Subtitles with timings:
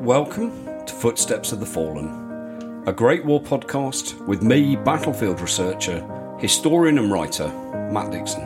[0.00, 6.00] Welcome to Footsteps of the Fallen, a Great War podcast with me, battlefield researcher,
[6.38, 7.48] historian, and writer,
[7.92, 8.40] Matt Dixon.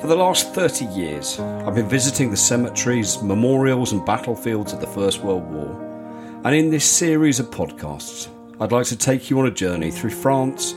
[0.00, 4.86] For the last 30 years, I've been visiting the cemeteries, memorials, and battlefields of the
[4.86, 6.40] First World War.
[6.44, 8.28] And in this series of podcasts,
[8.60, 10.76] I'd like to take you on a journey through France,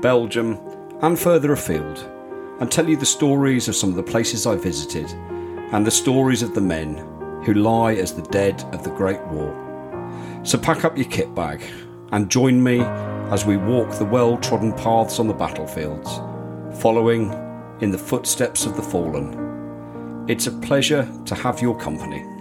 [0.00, 0.58] Belgium,
[1.02, 1.98] and further afield,
[2.60, 5.10] and tell you the stories of some of the places I visited
[5.70, 7.11] and the stories of the men
[7.44, 9.52] who lie as the dead of the Great War.
[10.44, 11.62] So pack up your kit bag
[12.12, 12.80] and join me
[13.30, 16.20] as we walk the well trodden paths on the battlefields,
[16.80, 17.32] following
[17.80, 20.24] in the footsteps of the fallen.
[20.28, 22.31] It's a pleasure to have your company.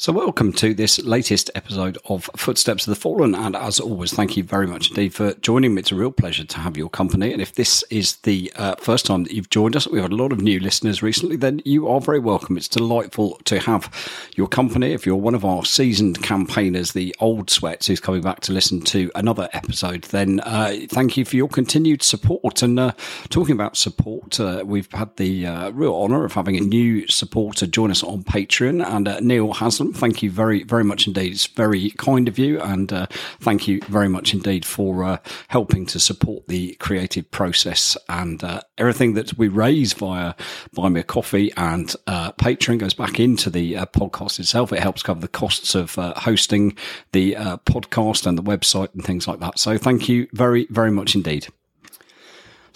[0.00, 3.34] So, welcome to this latest episode of Footsteps of the Fallen.
[3.34, 5.80] And as always, thank you very much indeed for joining me.
[5.80, 7.34] It's a real pleasure to have your company.
[7.34, 10.16] And if this is the uh, first time that you've joined us, we've had a
[10.16, 12.56] lot of new listeners recently, then you are very welcome.
[12.56, 13.92] It's delightful to have
[14.36, 14.94] your company.
[14.94, 18.80] If you're one of our seasoned campaigners, the old sweats who's coming back to listen
[18.80, 22.62] to another episode, then uh, thank you for your continued support.
[22.62, 22.92] And uh,
[23.28, 27.66] talking about support, uh, we've had the uh, real honour of having a new supporter
[27.66, 28.82] join us on Patreon.
[28.82, 31.32] And uh, Neil Haslam thank you very, very much indeed.
[31.32, 33.06] It's very kind of you, and uh,
[33.40, 38.60] thank you very much indeed for uh, helping to support the creative process and uh,
[38.78, 40.34] everything that we raise via
[40.74, 44.72] Buy Me a Coffee and uh, Patreon goes back into the uh, podcast itself.
[44.72, 46.76] It helps cover the costs of uh, hosting
[47.12, 49.58] the podcast and the website and things like that.
[49.58, 51.48] So thank you very, very much indeed.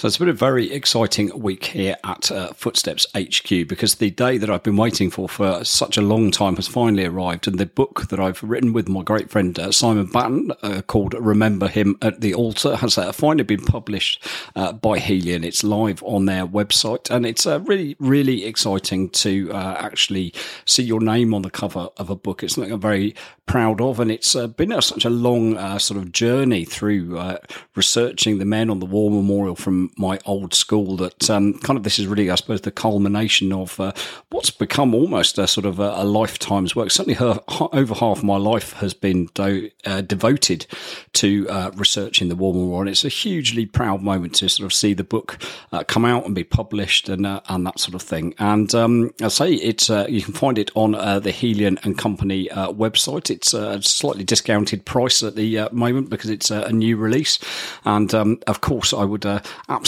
[0.05, 4.37] So it's been a very exciting week here at uh, Footsteps HQ because the day
[4.37, 7.65] that I've been waiting for for such a long time has finally arrived, and the
[7.65, 11.97] book that I've written with my great friend uh, Simon Batten uh, called "Remember Him
[12.03, 14.23] at the Altar" has uh, finally been published
[14.55, 15.43] uh, by Helion.
[15.43, 20.35] It's live on their website, and it's uh, really, really exciting to actually
[20.67, 22.43] see your name on the cover of a book.
[22.43, 23.15] It's something I'm very
[23.47, 27.39] proud of, and it's been a, such a long sort of journey through
[27.75, 31.83] researching the men on the War Memorial from my old school that um, kind of
[31.83, 33.93] this is really, I suppose, the culmination of uh,
[34.31, 36.91] what's become almost a sort of a, a lifetime's work.
[36.91, 37.41] Certainly, her,
[37.73, 40.67] over half my life has been do, uh, devoted
[41.15, 44.73] to uh, researching the War Memorial, and it's a hugely proud moment to sort of
[44.73, 48.03] see the book uh, come out and be published and uh, and that sort of
[48.03, 48.35] thing.
[48.39, 52.49] And um, I say it's uh, you can find it on the Helion and Company
[52.49, 53.31] website.
[53.31, 57.39] It's a slightly discounted price at the moment because it's a new release,
[57.85, 59.84] and um, of course, I would absolutely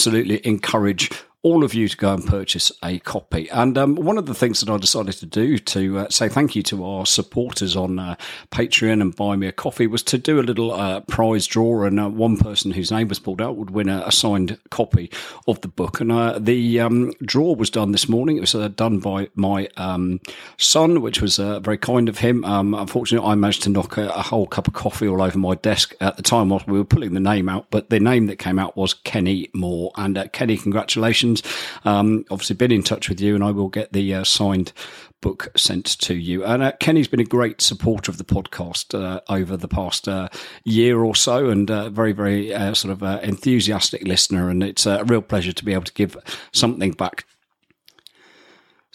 [0.47, 1.11] encourage
[1.47, 3.49] all of you to go and purchase a copy.
[3.51, 6.57] And um, one of the things that I decided to do to uh, say thank
[6.57, 8.17] you to our supporters on uh,
[8.51, 12.01] Patreon and Buy Me a Coffee was to do a little uh, prize draw, and
[12.01, 15.09] uh, one person whose name was pulled out would win a, a signed copy
[15.47, 16.01] of the book.
[16.01, 18.39] And uh, the um, draw was done this morning.
[18.39, 20.21] It was uh, done by my um,
[20.57, 22.45] son, which was very kind of him.
[22.45, 25.55] Um, unfortunately, I managed to knock a, a, whole cup of coffee all over my
[25.55, 28.41] desk at the time while we were pulling the name out, but the name that
[28.41, 29.93] came out was Kenny Moore.
[29.95, 31.36] And Kenny, congratulations.
[31.85, 34.73] Um, obviously, been in touch with you, and I will get the uh, signed
[35.21, 36.45] book sent to you.
[36.45, 40.29] And uh, Kenny's been a great supporter of the podcast uh, over the past uh,
[40.65, 44.51] year or so, and uh, very, very uh, sort of uh, enthusiastic listener.
[44.51, 46.17] And it's a real pleasure to be able to give
[46.53, 47.25] something back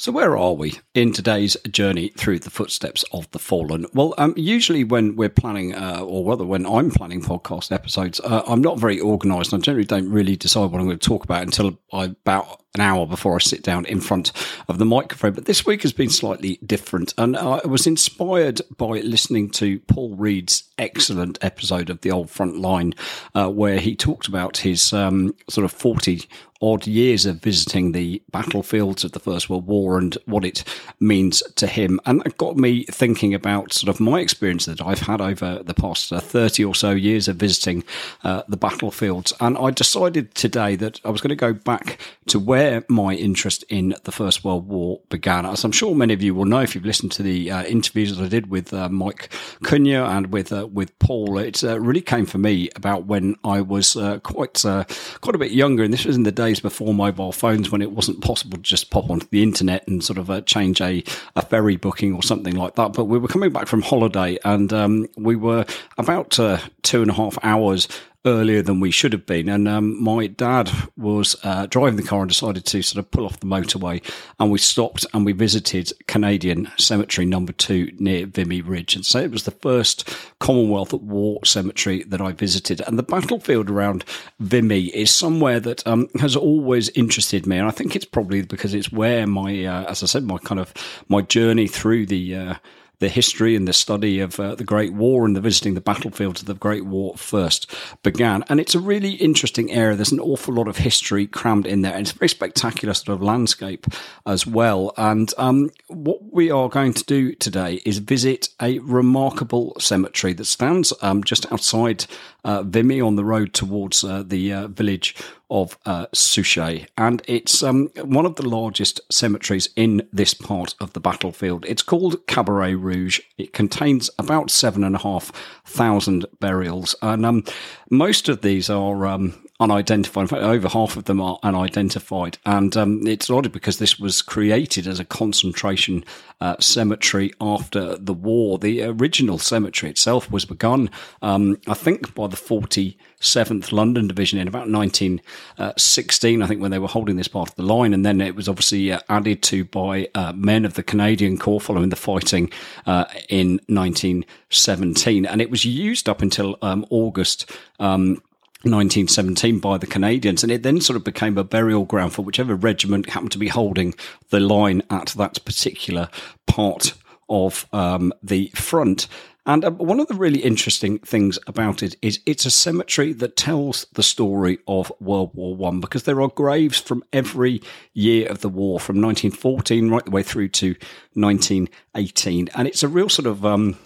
[0.02, 3.86] so, where are we in today's journey through the footsteps of the fallen?
[3.94, 8.42] Well, um, usually when we're planning, uh, or rather when I'm planning podcast episodes, uh,
[8.48, 9.54] I'm not very organised.
[9.54, 12.82] I generally don't really decide what I'm going to talk about until I, about an
[12.82, 14.32] hour before I sit down in front
[14.68, 15.34] of the microphone.
[15.34, 17.14] But this week has been slightly different.
[17.20, 22.58] And I was inspired by listening to Paul Reed's excellent episode of The Old Front
[22.58, 22.96] Line,
[23.36, 26.28] uh, where he talked about his um, sort of 40
[26.62, 30.64] odd years of visiting the battlefields of the First World War and what it
[31.00, 32.00] means to him.
[32.06, 35.74] And that got me thinking about sort of my experience that I've had over the
[35.74, 37.84] past uh, 30 or so years of visiting
[38.24, 39.34] uh, the battlefields.
[39.40, 43.64] And I decided today that I was going to go back to where my interest
[43.70, 45.46] in the First World War began.
[45.46, 48.16] As I'm sure many of you will know if you've listened to the uh, interviews
[48.16, 49.30] that I did with uh, Mike
[49.64, 53.62] Cunha and with uh, with Paul, it uh, really came for me about when I
[53.62, 53.94] was
[54.24, 57.82] quite quite a bit younger, and this was in the days before mobile phones, when
[57.82, 61.04] it wasn't possible to just pop onto the internet and sort of change a,
[61.36, 62.94] a ferry booking or something like that.
[62.94, 65.66] But we were coming back from holiday, and um, we were
[65.98, 67.88] about two and a half hours
[68.26, 69.50] earlier than we should have been.
[69.50, 73.26] And um, my dad was uh, driving the car and decided to sort of pull
[73.26, 74.04] off the motorway.
[74.40, 78.96] And we stopped and we visited Canadian Cemetery number two near Vimy Ridge.
[78.96, 82.82] And so it was the first Commonwealth War cemetery that I visited.
[82.82, 84.06] And the battlefield around
[84.40, 87.58] Vimy is somewhere that um, has always interested me.
[87.58, 90.60] And I think it's probably because it's where my, uh, as I said, my kind
[90.60, 90.74] of
[91.10, 92.56] my journey through the uh,
[93.02, 96.42] the history and the study of uh, the Great War and the visiting the battlefields
[96.42, 97.70] of the Great War first
[98.04, 98.44] began.
[98.48, 99.96] And it's a really interesting area.
[99.96, 103.16] There's an awful lot of history crammed in there, and it's a very spectacular sort
[103.16, 103.88] of landscape
[104.28, 104.94] as well.
[104.98, 105.72] And um,
[106.04, 111.24] what we are going to do today is visit a remarkable cemetery that stands um,
[111.24, 112.06] just outside
[112.44, 115.16] uh, Vimy on the road towards uh, the uh, village
[115.52, 116.88] of uh, Souchez.
[116.98, 121.66] And it's um, one of the largest cemeteries in this part of the battlefield.
[121.68, 123.20] It's called Cabaret Rouge.
[123.38, 125.32] It contains about seven and a half
[125.66, 126.96] thousand burials.
[127.04, 127.44] And um,
[127.92, 130.24] most of these are um, unidentified.
[130.24, 132.40] In fact, over half of them are unidentified.
[132.46, 136.04] And um, it's odd because this was created as a concentration
[136.42, 138.58] uh, cemetery after the war.
[138.58, 140.90] The original cemetery itself was begun,
[141.22, 146.80] um, I think, by the 47th London Division in about 1916, I think, when they
[146.80, 147.94] were holding this part of the line.
[147.94, 151.62] And then it was obviously uh, added to by uh, men of the Canadian Corps
[151.62, 152.52] following the fighting
[152.88, 155.28] uh, in 1917.
[155.28, 157.52] And it was used up until um, August.
[157.80, 158.24] Um,
[158.64, 162.56] 1917 by the Canadians, and it then sort of became a burial ground for whichever
[162.56, 163.96] regiment happened to be holding
[164.30, 166.10] the line at that particular
[166.46, 166.94] part
[167.28, 169.08] of um, the front.
[169.46, 173.36] And uh, one of the really interesting things about it is it's a cemetery that
[173.36, 177.62] tells the story of World War One because there are graves from every
[177.94, 180.76] year of the war, from 1914 right the way through to
[181.14, 183.78] 1918, and it's a real sort of um,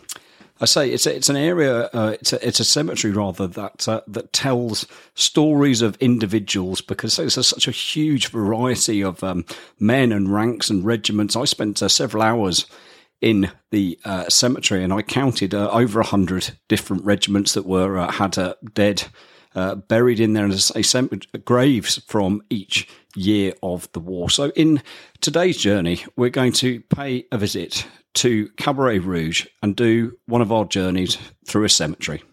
[0.61, 3.87] I say it's a, it's an area, uh, it's a, it's a cemetery rather that
[3.89, 9.45] uh, that tells stories of individuals because there's such a huge variety of um,
[9.79, 11.35] men and ranks and regiments.
[11.35, 12.67] I spent uh, several hours
[13.19, 17.97] in the uh, cemetery and I counted uh, over a hundred different regiments that were
[17.97, 18.37] uh, had
[18.73, 19.03] dead.
[19.53, 21.01] buried in there, and as I say,
[21.43, 24.29] graves from each year of the war.
[24.29, 24.81] So, in
[25.19, 27.85] today's journey, we're going to pay a visit
[28.15, 31.17] to Cabaret Rouge and do one of our journeys
[31.47, 32.23] through a cemetery.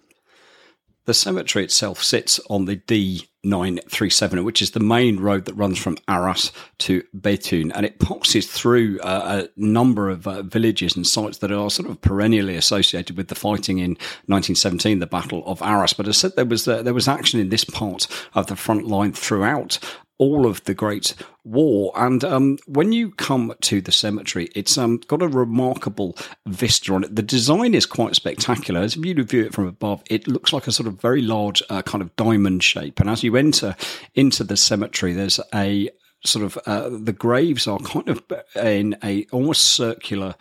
[1.05, 5.99] The cemetery itself sits on the D937, which is the main road that runs from
[6.07, 11.51] Arras to Béthune, and it passes through a number of uh, villages and sites that
[11.51, 13.91] are sort of perennially associated with the fighting in
[14.27, 15.93] 1917, the Battle of Arras.
[15.93, 18.55] But as I said, there was uh, there was action in this part of the
[18.55, 19.81] front line throughout
[20.23, 21.93] all of the Great War.
[21.97, 26.17] And um, when you come to the cemetery, it's um, got a remarkable
[26.47, 27.17] vista on it.
[27.17, 28.81] The design is quite spectacular.
[28.83, 31.83] As you view it from above, it looks like a sort of very large uh,
[31.83, 33.01] kind of diamond shape.
[33.01, 33.75] And as you enter
[34.15, 35.91] into the cemetery, there's a
[36.25, 38.23] sort of uh, the graves are kind of
[38.55, 40.37] in a almost circular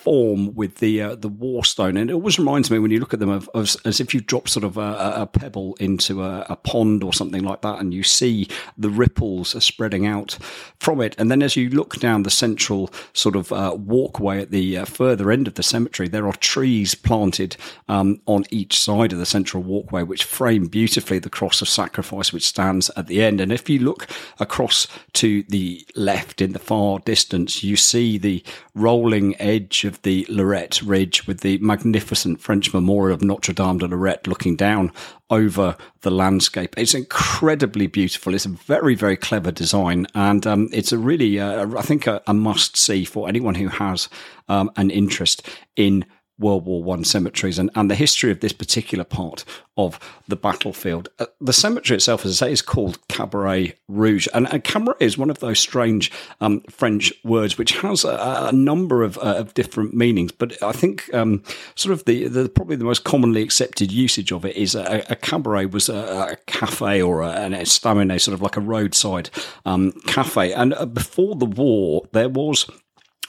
[0.00, 3.12] form with the uh, the war stone, and it always reminds me when you look
[3.12, 6.46] at them of, of as if you drop sort of a, a pebble into a,
[6.48, 8.48] a, pond or something like that, and you see
[8.78, 10.38] the ripples spreading out
[10.78, 11.14] from it.
[11.18, 14.84] And then as you look down the central sort of uh, walkway at the uh,
[14.86, 17.56] further end of the cemetery, there are trees planted
[17.88, 22.32] um, on each side of the central walkway, which frame beautifully the cross of sacrifice
[22.32, 23.40] which stands at the end.
[23.40, 24.06] And if you look
[24.38, 28.42] across to the left in the far distance, you see the
[28.74, 33.88] rolling edge of the Lorette Ridge with the magnificent French memorial of Notre Dame de
[33.88, 34.92] Lorette looking down
[35.30, 36.74] over the landscape.
[36.78, 38.34] It's incredibly beautiful.
[38.34, 42.22] It's a very, very clever design, and um, it's a really, uh, I think, a,
[42.26, 44.08] a, must see for anyone who has
[44.48, 46.04] um, an interest in
[46.40, 49.44] World War One cemeteries and, and the history of this particular part
[49.76, 51.08] of the battlefield.
[51.18, 55.16] Uh, the cemetery itself, as I say, is called Cabaret Rouge, and, and Cabaret is
[55.16, 59.54] one of those strange um, French words which has a, a number of, uh, of,
[59.54, 60.32] different meanings.
[60.32, 61.42] But I think um,
[61.74, 65.16] sort of the, the, probably the most commonly accepted usage of it is a, a
[65.16, 69.30] cabaret was a, a cafe or an estaminet, sort of like a roadside
[69.64, 70.52] um, cafe.
[70.52, 72.66] And uh, before the war, there was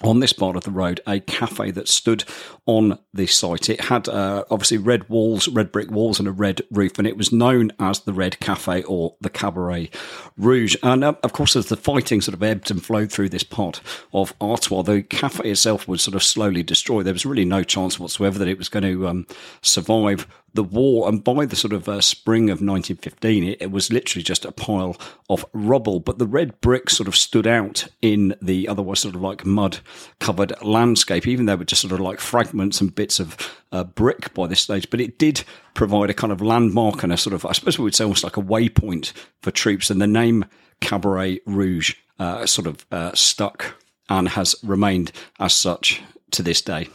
[0.03, 2.23] on this part of the road a cafe that stood
[2.65, 3.69] on this site.
[3.69, 7.17] It had uh, obviously red walls, red brick walls, and a red roof, and it
[7.17, 9.89] was known as the Red Cafe or the Cabaret
[10.37, 10.75] Rouge.
[10.83, 13.81] And uh, of course, as the fighting sort of ebbed and flowed through this part
[14.13, 17.05] of Artois, the cafe itself was sort of slowly destroyed.
[17.05, 19.27] There was really no chance whatsoever that it was going to um,
[19.61, 21.07] survive the war.
[21.07, 24.51] And by the sort of uh, spring of 1915, it, it, was literally just a
[24.51, 24.97] pile
[25.29, 25.99] of rubble.
[25.99, 29.79] But the red bricks sort of stood out in the otherwise sort of like mud
[30.19, 33.37] covered landscape, even though they were just sort of like fragments and bits of
[33.71, 34.89] uh, brick by this stage.
[34.89, 35.43] But it did
[35.73, 38.23] provide a kind of landmark and a sort of, I suppose we would say almost
[38.23, 39.89] like a waypoint for troops.
[39.89, 40.45] And the name
[40.81, 43.75] Cabaret Rouge uh, sort of uh, stuck
[44.09, 46.87] and has remained as such to this day.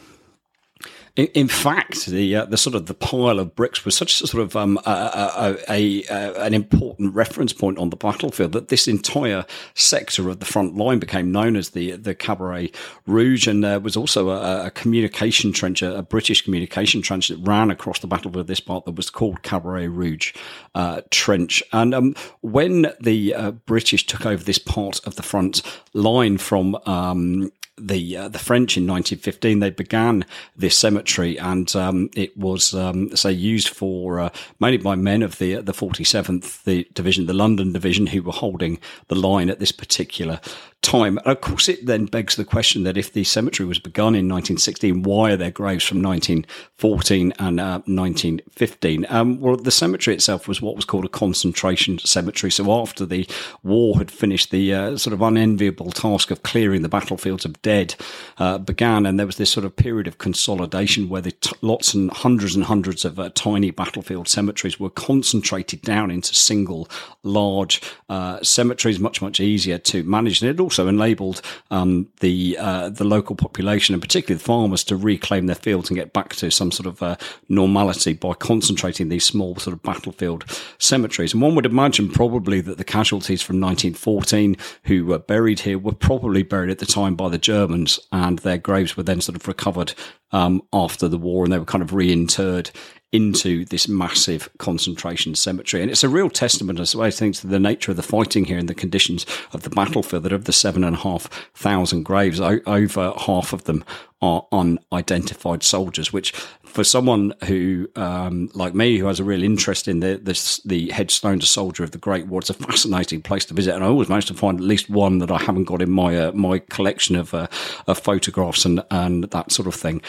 [1.17, 4.27] In, in fact, the uh, the sort of the pile of bricks was such a
[4.27, 8.87] sort of um, a, a, a, an important reference point on the battlefield that this
[8.87, 12.71] entire sector of the front line became known as the the Cabaret
[13.07, 17.99] Rouge, and there was also a, communication trench, a, British communication trench that ran across
[17.99, 18.47] the battlefield.
[18.47, 20.33] This part that was called Cabaret Rouge
[20.75, 25.63] uh, Trench, and um, when the uh, British took over this part of the front
[25.93, 32.09] line from um, the uh, the French in 1915 they began this cemetery and um,
[32.15, 34.29] it was um, say used for uh,
[34.59, 38.79] mainly by men of the the 47th the division the London division who were holding
[39.07, 40.39] the line at this particular
[40.81, 41.17] time.
[41.19, 44.29] And of course, it then begs the question that if the cemetery was begun in
[44.29, 49.05] 1916, why are there graves from 1914 and uh, 1915?
[49.09, 52.51] Um, well, the cemetery itself was what was called a concentration cemetery.
[52.51, 53.27] So after the
[53.63, 57.95] war had finished, the uh, sort of unenviable task of clearing the battlefields of dead
[58.37, 61.93] uh, began, and there was this sort of period of consolidation where the t- lots
[61.93, 66.87] and hundreds and hundreds of uh, tiny battlefield cemeteries were concentrated down into single
[67.23, 70.41] large uh, cemeteries, much much easier to manage.
[70.41, 74.97] And it also enabled um, the uh, the local population and particularly the farmers to
[74.97, 77.15] reclaim their fields and get back to some sort of uh,
[77.47, 80.43] normality by concentrating these small sort of battlefield
[80.77, 81.31] cemeteries.
[81.31, 85.93] And one would imagine probably that the casualties from 1914 who were buried here were
[85.93, 89.47] probably buried at the time by the Germans, and their graves were then sort of
[89.47, 89.93] recovered
[90.33, 92.71] um, after the war, and they were kind of reinterred
[93.13, 95.81] into this massive concentration cemetery.
[95.81, 98.57] And it's a real testament, as I think, to the nature of the fighting here
[98.57, 102.41] and the conditions of the battlefield that of the seven and a half thousand graves,
[102.41, 103.85] over half of them
[104.21, 106.31] are unidentified soldiers, which
[106.63, 110.89] for someone who, um, like me, who has a real interest in the, the, the
[110.91, 113.73] headstone to soldier of the Great War, it's a fascinating place to visit.
[113.73, 116.17] And I always manage to find at least one that I haven't got in my,
[116.17, 117.47] uh, my collection of, uh,
[117.87, 120.01] of photographs and, and that sort of thing.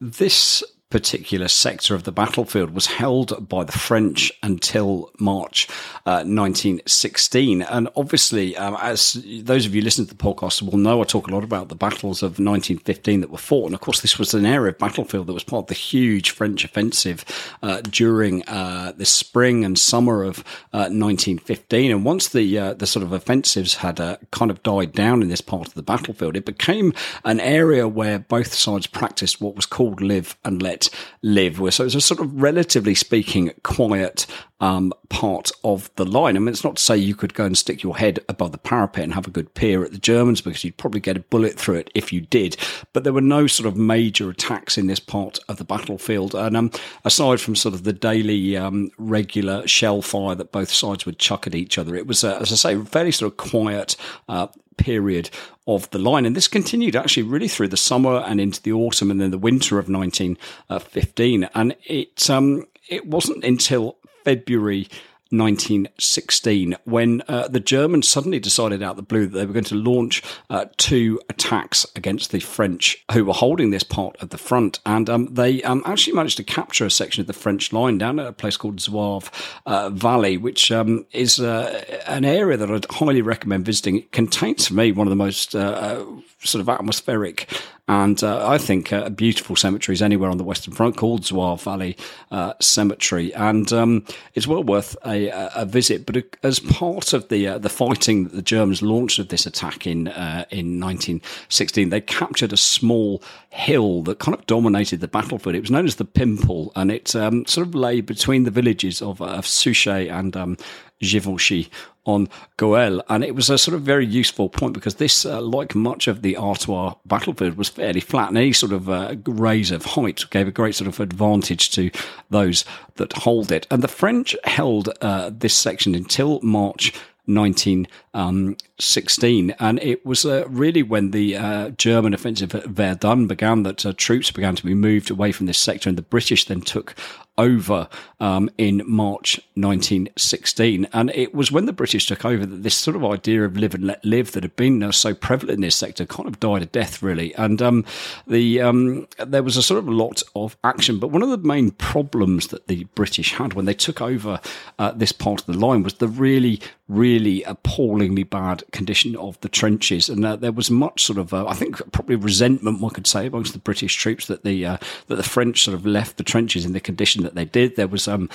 [0.00, 5.68] This particular sector of the battlefield was held by the French until March
[6.06, 7.62] uh, 1916.
[7.62, 11.26] And obviously, um, as those of you listening to the podcast will know, I talk
[11.26, 13.66] a lot about the battles of 1915 that were fought.
[13.66, 16.30] And of course, this was an area of battlefield that was part of the huge
[16.30, 17.24] French offensive
[17.62, 21.90] uh, during uh, the spring and summer of 1915.
[21.90, 25.20] Uh, and once the uh, the sort of offensives had uh, kind of died down
[25.20, 26.92] in this part of the battlefield, it became
[27.24, 30.85] an area where both sides practiced what was called live and let
[31.22, 31.74] live with.
[31.74, 34.26] So it's a sort of relatively speaking quiet
[34.60, 36.36] um, part of the line.
[36.36, 38.58] I mean, it's not to say you could go and stick your head above the
[38.58, 41.58] parapet and have a good peer at the Germans because you'd probably get a bullet
[41.58, 42.56] through it if you did.
[42.92, 46.34] But there were no sort of major attacks in this part of the battlefield.
[46.34, 46.70] And um,
[47.04, 51.46] aside from sort of the daily um, regular shell fire that both sides would chuck
[51.46, 53.96] at each other, it was, uh, as I say, fairly sort of quiet
[54.28, 55.30] uh, period
[55.66, 56.26] of the line.
[56.26, 59.38] And this continued actually really through the summer and into the autumn and then the
[59.38, 61.48] winter of 1915.
[61.54, 64.88] And it, um, it wasn't until February
[65.30, 69.74] 1916 when uh, the Germans suddenly decided out the blue that they were going to
[69.74, 74.78] launch uh, two attacks against the French who were holding this part of the front.
[74.86, 78.18] And um, they um, actually managed to capture a section of the French line down
[78.18, 79.30] at a place called Zouave
[79.66, 83.98] uh, Valley, which um, is uh, an area that I'd highly recommend visiting.
[83.98, 86.04] It contains, for me, one of the most uh, uh,
[86.46, 87.48] sort of atmospheric
[87.88, 91.96] and uh, I think uh, beautiful cemeteries anywhere on the Western Front called Zouave Valley
[92.32, 96.04] uh, Cemetery, and um, it's well worth a, a visit.
[96.04, 99.46] But uh, as part of the uh, the fighting that the Germans launched of this
[99.46, 105.08] attack in uh, in 1916, they captured a small hill that kind of dominated the
[105.08, 105.54] battlefield.
[105.54, 109.00] It was known as the Pimple, and it um, sort of lay between the villages
[109.00, 110.56] of, of Souchez and um,
[111.00, 111.70] Givenchy
[112.06, 113.02] on Gohelle.
[113.08, 116.22] And it was a sort of very useful point because this, uh, like much of
[116.22, 120.48] the Artois battlefield, was fairly flat and any sort of uh, raise of height gave
[120.48, 121.90] a great sort of advantage to
[122.30, 123.66] those that hold it.
[123.70, 126.92] And the French held uh, this section until March
[127.26, 129.50] 1916.
[129.50, 133.84] Um, and it was uh, really when the uh, German offensive at Verdun began that
[133.84, 136.94] uh, troops began to be moved away from this sector, and the British then took
[137.38, 137.88] over
[138.20, 140.86] um, in March 1916.
[140.92, 143.74] And it was when the British took over that this sort of idea of live
[143.74, 146.62] and let live that had been uh, so prevalent in this sector kind of died
[146.62, 147.34] a death, really.
[147.34, 147.84] And um,
[148.26, 150.98] the um, there was a sort of lot of action.
[150.98, 154.40] But one of the main problems that the British had when they took over
[154.78, 159.48] uh, this part of the line was the really, really appallingly bad condition of the
[159.48, 160.08] trenches.
[160.08, 163.26] And uh, there was much sort of, uh, I think, probably resentment, one could say,
[163.26, 164.76] amongst the British troops that the uh,
[165.08, 167.76] that the French sort of left the trenches in the condition that they did.
[167.76, 168.30] There was um,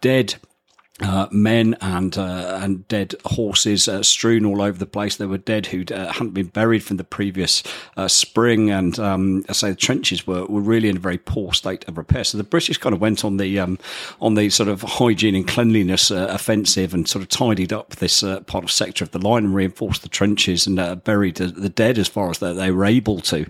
[0.00, 0.36] dead
[1.02, 5.16] uh, men and uh, and dead horses uh, strewn all over the place.
[5.16, 7.62] There were dead who uh, hadn't been buried from the previous
[7.96, 11.54] uh, spring, and um, I say the trenches were, were really in a very poor
[11.54, 12.24] state of repair.
[12.24, 13.78] So the British kind of went on the um,
[14.20, 18.64] on the sort of hygiene and cleanliness offensive and sort of tidied up this part
[18.64, 22.30] of sector of the line and reinforced the trenches and buried the dead as far
[22.30, 23.46] as they, they were able to,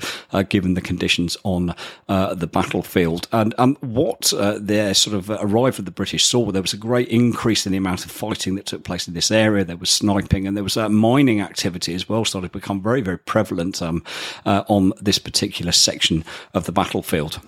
[0.49, 1.75] given the conditions on
[2.07, 3.26] the battlefield.
[3.33, 7.09] And um, what their sort of arrival of the British saw, there was a great
[7.09, 9.65] increase increase in the amount of fighting that took place in this area.
[9.65, 13.01] There was sniping and there was uh, mining activity as well, started to become very,
[13.01, 14.05] very prevalent um,
[14.45, 17.41] uh, on this particular section of the battlefield.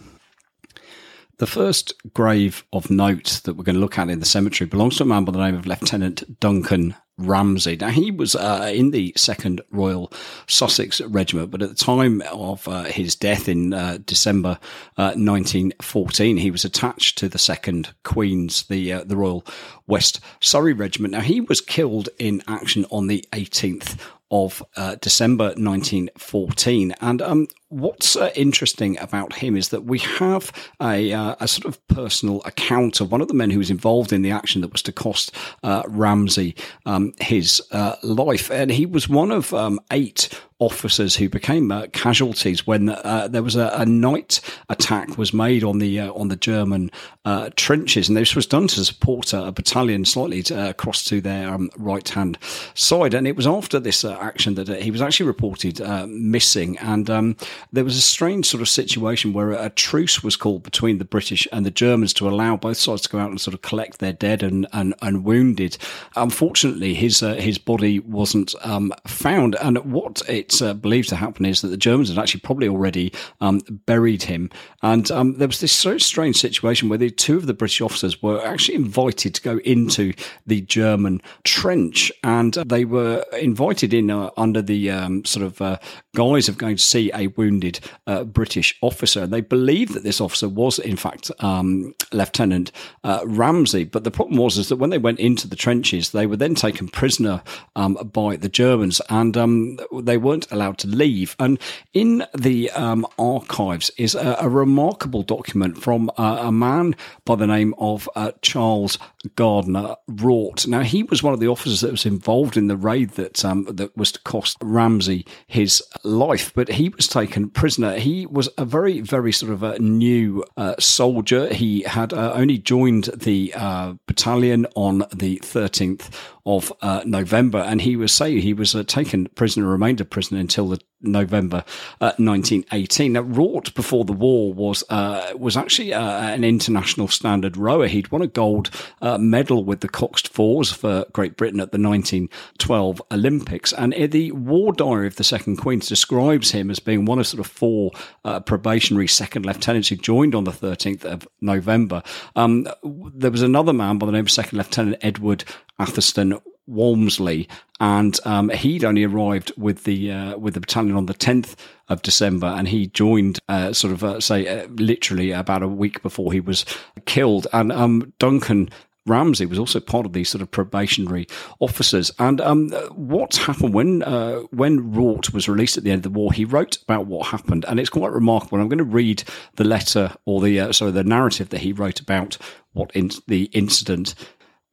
[1.36, 4.96] The first grave of note that we're going to look at in the cemetery belongs
[4.96, 7.76] to a man by the name of Lieutenant Duncan Ramsay.
[7.76, 10.12] Now, he was uh, in the 2nd Royal
[10.46, 14.58] Sussex Regiment, but at the time of uh, his death in uh, December
[14.96, 19.44] 1914, uh, he was attached to the 2nd Queen's, the, uh, the Royal
[19.86, 21.12] West Surrey Regiment.
[21.12, 23.98] Now, he was killed in action on the 18th
[24.32, 26.94] of uh, December 1914.
[27.02, 31.66] And um, what's uh, interesting about him is that we have a, uh, a, sort
[31.66, 34.72] of personal account of one of the men who was involved in the action that
[34.72, 38.50] was to cost uh, Ramsay um, his uh, life.
[38.50, 40.28] And he was one of um, eight
[40.62, 45.64] officers who became uh, casualties when uh, there was a, a, night attack was made
[45.64, 46.88] on the uh, on the German
[47.24, 51.20] uh, trenches, and this was done to support a, battalion slightly to, uh, across to
[51.20, 52.38] their um, right hand
[52.74, 53.12] side.
[53.12, 57.36] And it was after this uh, action that he was actually reported missing, and um,
[57.72, 61.48] there was a strange sort of situation where a truce was called between the British
[61.50, 64.12] and the Germans to allow both sides to go out and sort of collect their
[64.12, 65.76] dead and and, and wounded.
[66.14, 71.62] Unfortunately, his his body wasn't um, found, and what it uh, believed to happen is
[71.62, 74.50] that the Germans had actually probably already um, buried him.
[74.82, 78.20] And um, there was this so strange situation where the two of the British officers
[78.22, 80.12] were actually invited to go into
[80.46, 85.78] the German trench, and they were invited in uh, under the um, sort of uh,
[86.14, 89.22] guise of going to see a wounded uh, British officer.
[89.22, 92.72] And they believed that this officer was, in fact, um, Lieutenant
[93.04, 93.84] uh, Ramsay.
[93.84, 96.54] But the problem was is that when they went into the trenches, they were then
[96.54, 97.42] taken prisoner
[97.76, 101.36] um, by the Germans, and um, they weren't weren't allowed to leave.
[101.38, 101.58] And
[101.92, 106.94] in the um, archives is a, a, remarkable document from uh, a man
[107.26, 108.98] by the name of uh, Charles
[109.36, 110.66] Gardner Rought.
[110.66, 113.64] Now, he was one of the officers that was involved in the raid that um,
[113.64, 117.98] that was to cost Ramsey his life, but he was taken prisoner.
[117.98, 121.52] He was a very, very sort of a new uh, soldier.
[121.52, 126.08] He had uh, only joined the uh, battalion on the 13th
[126.46, 130.68] of uh, November, and he was say he was taken prisoner, remained a prisoner until
[130.68, 131.64] the November
[132.00, 133.12] uh, 1918.
[133.12, 137.88] Now, Rought before the war was uh, was actually uh, an international standard rower.
[137.88, 141.78] He'd won a gold uh, medal with the Coxed Fours for Great Britain at the
[141.78, 147.18] 1912 Olympics, and the War Diary of the Second Queen describes him as being one
[147.18, 147.90] of sort of four
[148.24, 152.02] uh, probationary second lieutenants who joined on the 13th of November.
[152.36, 152.66] Um,
[153.14, 155.44] there was another man by the name of Second Lieutenant Edward
[155.78, 157.48] Atherstone Walmsley,
[157.80, 161.56] and um, he'd only arrived with the uh, with the battalion on the tenth
[161.88, 166.02] of December, and he joined uh, sort of uh, say uh, literally about a week
[166.02, 166.64] before he was
[167.04, 167.46] killed.
[167.52, 168.70] And um, Duncan
[169.06, 171.26] Ramsay was also part of these sort of probationary
[171.58, 172.12] officers.
[172.18, 176.18] And um, what happened when uh, when Rought was released at the end of the
[176.18, 176.32] war?
[176.32, 178.60] He wrote about what happened, and it's quite remarkable.
[178.60, 179.24] I'm going to read
[179.56, 182.38] the letter or the uh, sorry the narrative that he wrote about
[182.72, 184.14] what in, the incident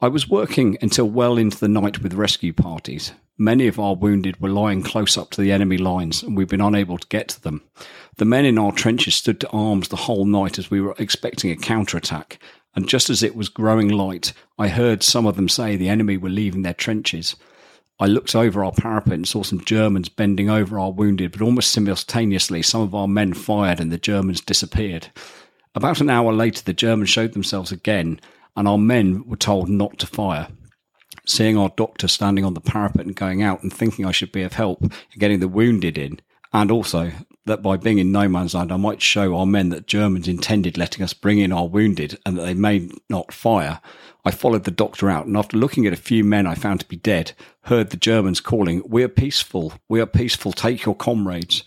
[0.02, 3.12] I was working until well into the night with rescue parties.
[3.38, 6.62] Many of our wounded were lying close up to the enemy lines, and we've been
[6.62, 7.64] unable to get to them.
[8.16, 11.52] The men in our trenches stood to arms the whole night as we were expecting
[11.52, 12.40] a counterattack,
[12.76, 16.16] and just as it was growing light, I heard some of them say the enemy
[16.16, 17.36] were leaving their trenches.
[18.00, 21.72] I looked over our parapet and saw some Germans bending over our wounded, but almost
[21.72, 25.10] simultaneously, some of our men fired and the Germans disappeared.
[25.76, 28.22] About an hour later, the Germans showed themselves again
[28.60, 30.50] and our men were told not to fire.
[31.26, 34.44] Seeing our doctor standing on the parapet and going out and thinking I should be
[34.44, 36.20] of help in getting the wounded in,
[36.52, 37.14] and also
[37.46, 40.78] that by being in no man's land, I might show our men that Germans intended
[40.78, 43.80] letting us bring in our wounded and that they may not fire.
[44.26, 46.88] I followed the doctor out, and after looking at a few men I found to
[46.90, 51.64] be dead, heard the Germans calling, We are peaceful, we are peaceful, take your comrades.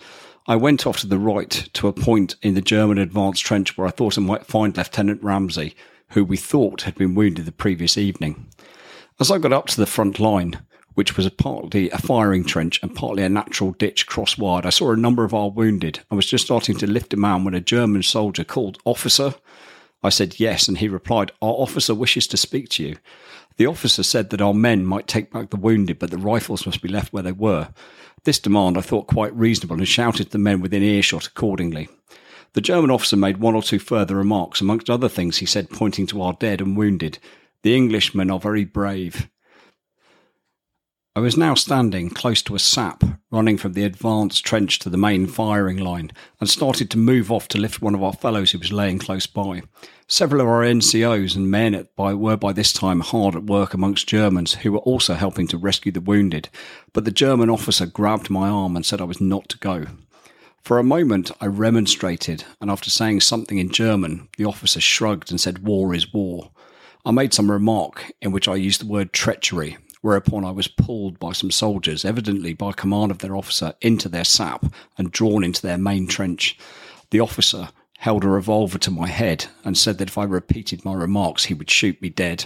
[0.46, 3.86] I went off to the right to a point in the German advanced trench where
[3.86, 5.74] I thought I might find Lieutenant Ramsey,
[6.12, 8.48] who we thought had been wounded the previous evening.
[9.20, 10.60] As I got up to the front line,
[10.94, 14.92] which was partly a firing trench and partly a natural ditch cross wired, I saw
[14.92, 17.60] a number of our wounded and was just starting to lift a man when a
[17.60, 19.34] German soldier called, Officer,
[20.02, 22.96] I said yes, and he replied, Our officer wishes to speak to you.
[23.56, 26.82] The officer said that our men might take back the wounded, but the rifles must
[26.82, 27.68] be left where they were.
[28.24, 31.88] This demand I thought quite reasonable and shouted to the men within earshot accordingly.
[32.54, 34.60] The German officer made one or two further remarks.
[34.60, 37.18] Amongst other things, he said, pointing to our dead and wounded,
[37.62, 39.30] The Englishmen are very brave.
[41.14, 44.96] I was now standing close to a sap running from the advanced trench to the
[44.96, 46.10] main firing line
[46.40, 49.26] and started to move off to lift one of our fellows who was laying close
[49.26, 49.62] by.
[50.06, 54.08] Several of our NCOs and men by, were by this time hard at work amongst
[54.08, 56.48] Germans who were also helping to rescue the wounded,
[56.94, 59.86] but the German officer grabbed my arm and said I was not to go.
[60.62, 65.40] For a moment I remonstrated, and after saying something in German, the officer shrugged and
[65.40, 66.52] said, War is war.
[67.04, 71.18] I made some remark in which I used the word treachery, whereupon I was pulled
[71.18, 74.64] by some soldiers, evidently by command of their officer, into their sap
[74.96, 76.56] and drawn into their main trench.
[77.10, 80.94] The officer held a revolver to my head and said that if I repeated my
[80.94, 82.44] remarks, he would shoot me dead.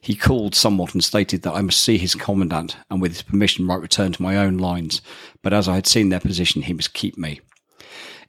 [0.00, 3.64] He called somewhat and stated that I must see his commandant and with his permission
[3.64, 5.02] might return to my own lines,
[5.42, 7.40] but as I had seen their position, he must keep me.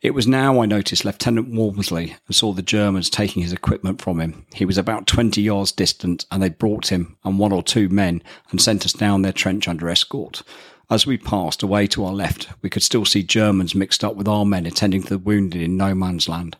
[0.01, 4.19] It was now I noticed Lieutenant Walmsley and saw the Germans taking his equipment from
[4.19, 4.47] him.
[4.53, 8.23] He was about 20 yards distant and they brought him and one or two men
[8.49, 10.41] and sent us down their trench under escort.
[10.89, 14.27] As we passed away to our left, we could still see Germans mixed up with
[14.27, 16.57] our men attending to the wounded in no man's land.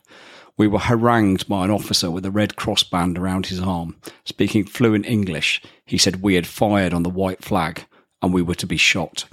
[0.58, 3.96] We were harangued by an officer with a red cross band around his arm.
[4.24, 7.86] Speaking fluent English, he said we had fired on the white flag
[8.20, 9.24] and we were to be shot.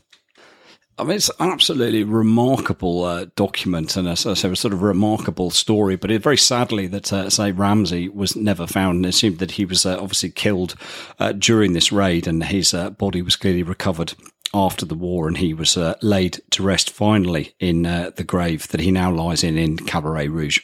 [1.00, 5.96] I mean, it's an absolutely remarkable uh, document and, say, a sort of remarkable story.
[5.96, 9.52] But it, very sadly, that uh, say Ramsey was never found, and it seemed that
[9.52, 10.76] he was uh, obviously killed
[11.18, 14.14] uh, during this raid, and his uh, body was clearly recovered
[14.54, 18.82] after the war, and he was uh, laid to rest finally in the grave that
[18.82, 20.60] he now lies in in Cabaret Rouge.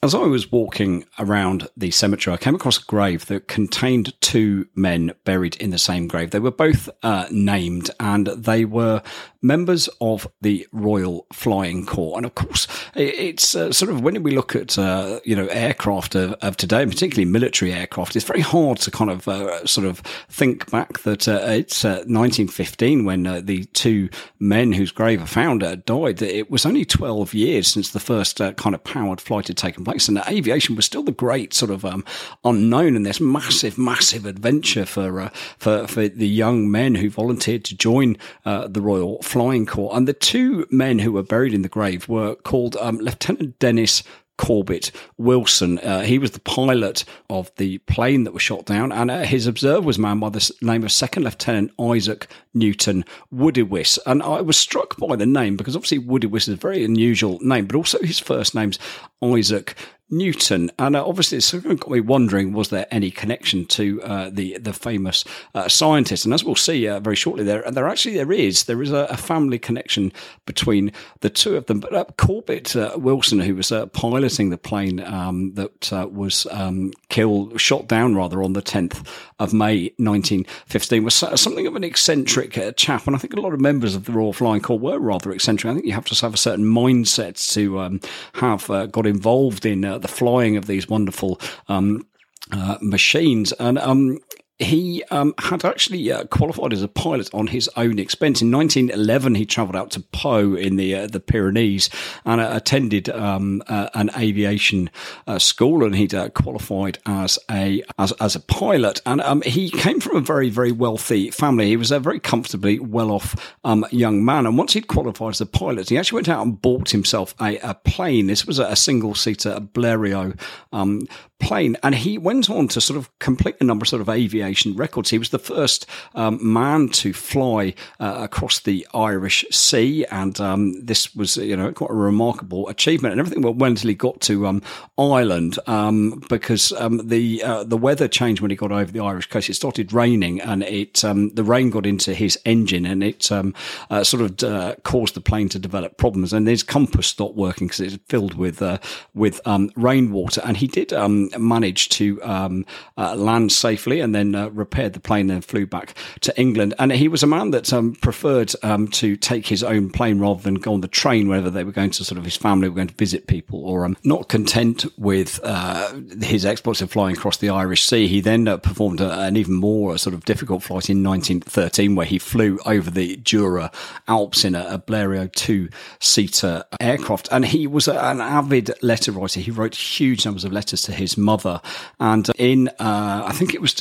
[0.00, 4.68] As I was walking around the cemetery, I came across a grave that contained two
[4.76, 6.30] men buried in the same grave.
[6.30, 9.02] They were both uh, named and they were
[9.42, 12.16] members of the Royal Flying Corps.
[12.16, 16.14] And of course, it's uh, sort of when we look at, uh, you know, aircraft
[16.14, 19.98] of, of, today, particularly military aircraft, it's very hard to kind of uh, sort of
[20.28, 24.08] think back that uh, it's 1915 uh, when the two
[24.38, 26.22] men whose grave are found died.
[26.22, 30.08] It was only 12 years since the first kind of powered flight had taken place,
[30.08, 32.04] and aviation was still the great sort of um,
[32.44, 37.64] unknown and this massive, massive adventure for uh, for for the young men who volunteered
[37.64, 39.96] to join uh, the Royal Flying Corps.
[39.96, 44.02] And the two men who were buried in the grave were called um, Lieutenant Denys
[44.38, 45.78] Corbett Wilson.
[45.80, 49.46] Uh, he was the pilot of the plane that was shot down, and uh, his
[49.46, 53.98] observer was man by the name of Second Lieutenant Isaac Newton Woodiwiss.
[54.06, 57.66] And I was struck by the name because obviously Woodiwiss is a very unusual name,
[57.66, 58.78] but also his first name's
[59.22, 59.74] Isaac
[60.10, 60.70] Newton.
[60.78, 64.72] And uh, obviously, it's got me wondering was there any connection to uh, the the
[64.72, 66.24] famous uh, scientist?
[66.24, 69.06] And as we'll see uh, very shortly, there there actually there is there is a,
[69.10, 70.12] a family connection
[70.46, 71.80] between the two of them.
[71.80, 77.60] But uh, Corbett uh, Wilson, who was piloting the plane um, that was um, killed,
[77.60, 79.06] shot down rather on the 10th
[79.38, 83.06] of May 1915, was something of an eccentric chap.
[83.06, 85.70] And I think a lot of members of the Royal Flying Corps were rather eccentric.
[85.70, 88.00] I think you have to have a certain mindset to um,
[88.34, 92.06] have got involved in the flying of these wonderful um,
[92.52, 93.52] uh, machines.
[93.52, 94.18] And um,
[94.58, 98.42] he um, had actually uh, qualified as a pilot on his own expense.
[98.42, 101.88] In 1911, he travelled out to Pau in the uh, the Pyrenees
[102.24, 104.90] and uh, attended um, uh, an aviation
[105.26, 109.00] uh, school, and he'd uh, qualified as a as, as a pilot.
[109.06, 111.68] And um, he came from a very very wealthy family.
[111.68, 114.44] He was a very comfortably well off um, young man.
[114.44, 117.58] And once he'd qualified as a pilot, he actually went out and bought himself a,
[117.58, 118.26] a plane.
[118.26, 120.40] This was a, single seater Blériot
[120.72, 121.02] um,
[121.40, 124.47] plane, and he went on to sort of complete a number of sort of aviation
[124.48, 125.10] aviation records.
[125.10, 130.84] He was the first um, man to fly uh, across the Irish Sea, and um,
[130.84, 133.12] this was you know quite a remarkable achievement.
[133.12, 134.62] And everything went well until he got to um,
[134.98, 139.28] Ireland um, because um, the uh, the weather changed when he got over the Irish
[139.28, 139.50] coast.
[139.50, 144.22] It started raining, and it the rain got into his engine, and it uh, sort
[144.22, 146.32] of uh, caused the plane to develop problems.
[146.32, 148.78] And his compass stopped working because it's filled with uh,
[149.14, 149.40] with
[149.76, 150.40] rainwater.
[150.44, 150.92] And he did
[151.38, 156.74] manage to uh, land safely, and then repaired the plane, and flew back to England.
[156.78, 157.68] And he was a man that
[158.00, 161.72] preferred to take his own plane rather than go on the train whenever they were
[161.72, 164.86] going to sort of his family were going to visit people, or um, not content
[164.98, 169.20] with uh, his exploits of flying across the Irish Sea, he then uh, performed a,
[169.20, 173.70] an even more sort of difficult flight in 1913, where he flew over the Jura
[174.06, 179.40] Alps in a, a Blériot two-seater aircraft, and he was a, an avid letter writer.
[179.40, 181.60] He wrote huge numbers of letters to his mother,
[182.00, 183.74] and in uh, I think it was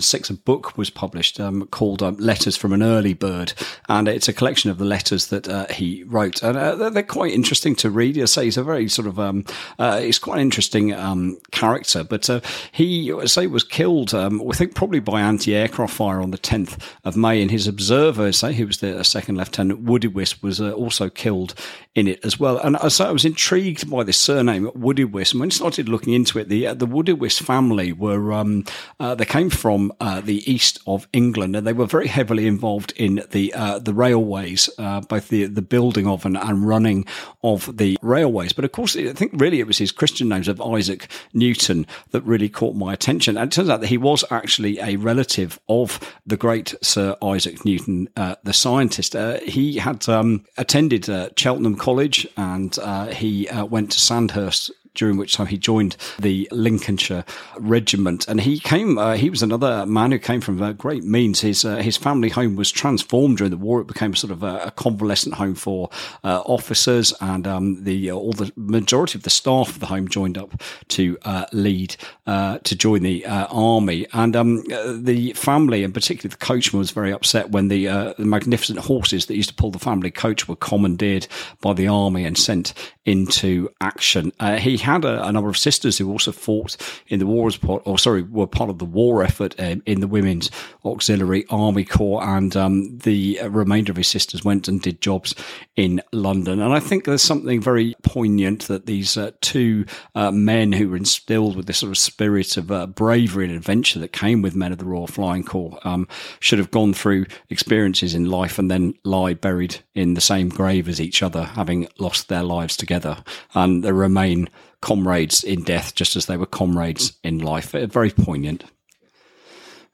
[0.00, 3.52] 2006, a book was published um, called um, "Letters from an Early Bird,"
[3.88, 7.32] and it's a collection of the letters that uh, he wrote, and uh, they're quite
[7.32, 8.18] interesting to read.
[8.18, 9.44] I say he's a very sort of um,
[9.78, 12.40] uh, he's quite an interesting um, character, but uh,
[12.72, 14.14] he say was killed.
[14.14, 18.32] Um, I think probably by anti-aircraft fire on the 10th of May, and his observer,
[18.32, 21.54] say he was the second lieutenant Woodiwiss, was uh, also killed
[21.94, 22.58] in it as well.
[22.58, 26.14] And I say I was intrigued by this surname Woodiwiss, and when I started looking
[26.14, 28.64] into it, the uh, the Woodywiss family were um,
[28.98, 33.22] uh, they came from the east of England, and they were very heavily involved in
[33.30, 34.68] the the railways,
[35.08, 37.06] both the the building of and, and running
[37.42, 38.52] of the railways.
[38.52, 42.22] But of course, I think really it was his Christian names of Isaac Newton that
[42.22, 43.36] really caught my attention.
[43.36, 47.64] And it turns out that he was actually a relative of the great Sir Isaac
[47.64, 49.16] Newton, uh, the scientist.
[49.16, 54.70] Uh, he had um, attended uh, Cheltenham College and uh, he uh, went to Sandhurst
[55.00, 57.24] during which time he joined the Lincolnshire
[57.56, 58.28] Regiment.
[58.28, 61.40] And he came, uh, he was another man who came from uh, great means.
[61.40, 63.80] His, uh, his family home was transformed during the war.
[63.80, 65.88] It became sort of a, a convalescent home for
[66.22, 70.06] uh, officers, and um, the uh, all the majority of the staff of the home
[70.06, 74.06] joined up to uh, lead, to join the army.
[74.12, 74.62] And um,
[75.02, 79.36] the family, and particularly the coachman, was very upset when the, the magnificent horses that
[79.36, 81.26] used to pull the family coach were commandeered
[81.62, 82.74] by the army and sent
[83.06, 84.30] into action.
[84.58, 86.76] he had a, a, number of sisters who also fought
[87.08, 90.00] in the war as part, or sorry, were part of the war effort um, in
[90.00, 90.50] the Women's
[90.84, 95.34] Auxiliary Army Corps, and um, the remainder of his sisters went and did jobs
[95.76, 96.60] in London.
[96.60, 100.96] And I think there's something very poignant that these uh, two uh, men who were
[100.96, 104.72] instilled with this sort of spirit of uh, bravery and adventure that came with men
[104.72, 106.08] of the Royal Flying Corps um,
[106.40, 110.88] should have gone through experiences in life and then lie buried in the same grave
[110.88, 113.22] as each other, having lost their lives together,
[113.54, 114.48] and they remain
[114.80, 117.72] comrades in death just as they were comrades in life.
[117.72, 118.64] Very poignant.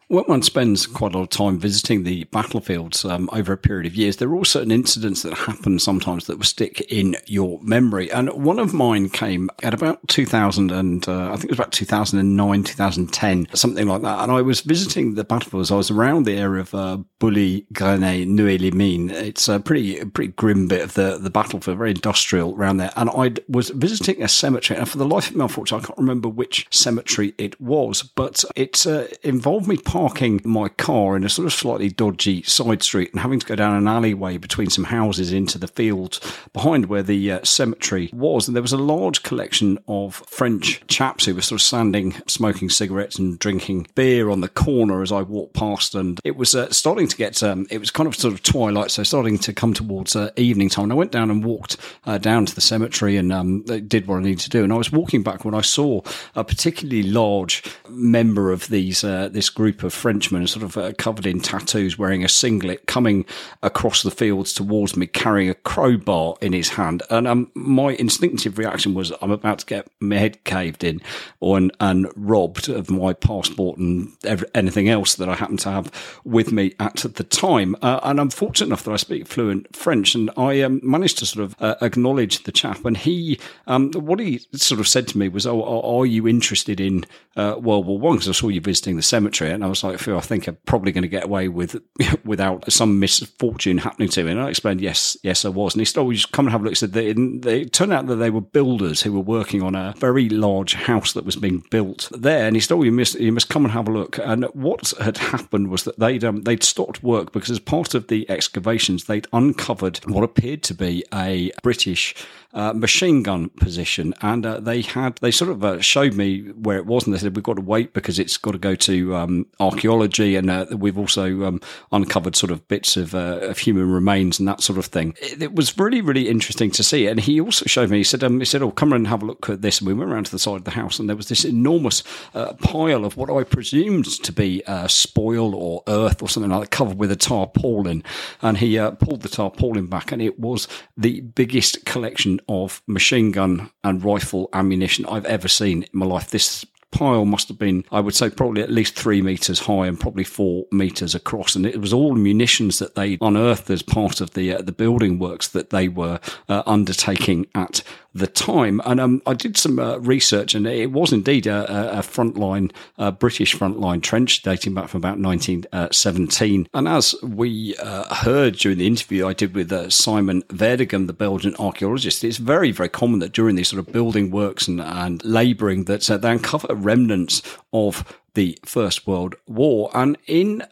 [0.08, 3.86] When one spends quite a lot of time visiting the battlefields um, over a period
[3.86, 7.58] of years, there are all certain incidents that happen sometimes that will stick in your
[7.60, 8.12] memory.
[8.12, 11.72] And one of mine came at about 2000 and uh, I think it was about
[11.72, 14.20] 2009, 2010, something like that.
[14.20, 15.72] And I was visiting the battlefields.
[15.72, 19.10] I was around the area of uh, Bully, Grenay, Noeux-les-Mines.
[19.10, 22.92] It's a pretty, pretty grim bit of the, the battlefield, very industrial around there.
[22.94, 24.78] And I was visiting a cemetery.
[24.78, 28.44] And for the life of me, unfortunately, I can't remember which cemetery it was, but
[28.54, 33.10] it uh, involved me parking my car in a sort of slightly dodgy side street
[33.12, 36.20] and having to go down an alleyway between some houses into the fields
[36.52, 38.46] behind where the uh, cemetery was.
[38.46, 42.68] And there was a large collection of French chaps who were sort of standing, smoking
[42.68, 45.94] cigarettes and drinking beer on the corner as I walked past.
[45.94, 48.90] And it was uh, starting to get, um, it was kind of sort of twilight,
[48.90, 50.84] so starting to come towards uh, evening time.
[50.84, 54.18] And I went down and walked uh, down to the cemetery and um, did what
[54.18, 54.62] I needed to do.
[54.62, 56.02] And I was walking back when I saw
[56.34, 61.26] a particularly large member of these uh, this group of Frenchman, sort of uh, covered
[61.26, 63.24] in tattoos, wearing a singlet, coming
[63.62, 67.02] across the fields towards me, carrying a crowbar in his hand.
[67.10, 71.00] And um, my instinctive reaction was, I'm about to get my head caved in
[71.40, 75.70] or, and, and robbed of my passport and every, anything else that I happen to
[75.70, 75.90] have
[76.24, 77.76] with me at the time.
[77.82, 81.26] Uh, and I'm fortunate enough that I speak fluent French, and I um, managed to
[81.26, 82.84] sort of uh, acknowledge the chap.
[82.84, 86.80] And he, um, what he sort of said to me was, "Oh, are you interested
[86.80, 87.04] in
[87.36, 89.98] uh, World War One?" Because I saw you visiting the cemetery, and I was like,
[89.98, 91.76] "Phil, I think I'm probably going to get away with
[92.24, 95.84] without some misfortune happening to me." And I explained, "Yes, yes, I was." And he
[95.84, 97.92] said, "Oh, you just come and have a look." He said they, they it turned
[97.92, 101.36] out that they were builders who were working on a very large house that was
[101.36, 102.46] being built there.
[102.46, 104.92] And he said, "Oh, you must you must come and have a look." And what
[105.00, 109.04] had happened was that they'd um, they'd stopped work because as part of the excavations,
[109.04, 112.14] they'd uncovered what appeared to be a British
[112.56, 116.78] uh, machine gun position, and uh, they had they sort of uh, showed me where
[116.78, 119.14] it was, and they said we've got to wait because it's got to go to
[119.14, 121.60] um, archaeology, and uh, we've also um,
[121.92, 125.14] uncovered sort of bits of, uh, of human remains and that sort of thing.
[125.20, 127.06] It, it, was really, really interesting to see.
[127.06, 127.98] And he also showed me.
[127.98, 129.92] He said, um, "He said, oh, come and have a look at this." And we
[129.92, 132.02] went around to the side of the house, and there was this enormous
[132.34, 136.70] uh, pile of what I presumed to be spoil or earth or something like that,
[136.70, 138.02] covered with a tarpaulin.
[138.40, 143.70] And he pulled the tarpaulin back, and it was the biggest collection of machine gun
[143.82, 146.30] and rifle ammunition I've ever seen in my life.
[146.30, 146.64] This
[146.96, 150.24] pile must have been, I would say, probably at least three meters high and probably
[150.24, 151.54] four meters across.
[151.54, 155.18] And it was all munitions that they unearthed as part of the uh, the building
[155.18, 157.82] works that they were uh, undertaking at
[158.16, 158.80] the time.
[158.84, 163.12] And um, I did some uh, research, and it was indeed a, a frontline, a
[163.12, 166.68] British frontline trench dating back from about 1917.
[166.72, 171.12] And as we uh, heard during the interview I did with uh, Simon Verdegem, the
[171.12, 175.24] Belgian archaeologist, it's very, very common that during these sort of building works and, and
[175.24, 179.90] labouring that uh, they uncover remnants of the First World War.
[179.94, 180.62] And in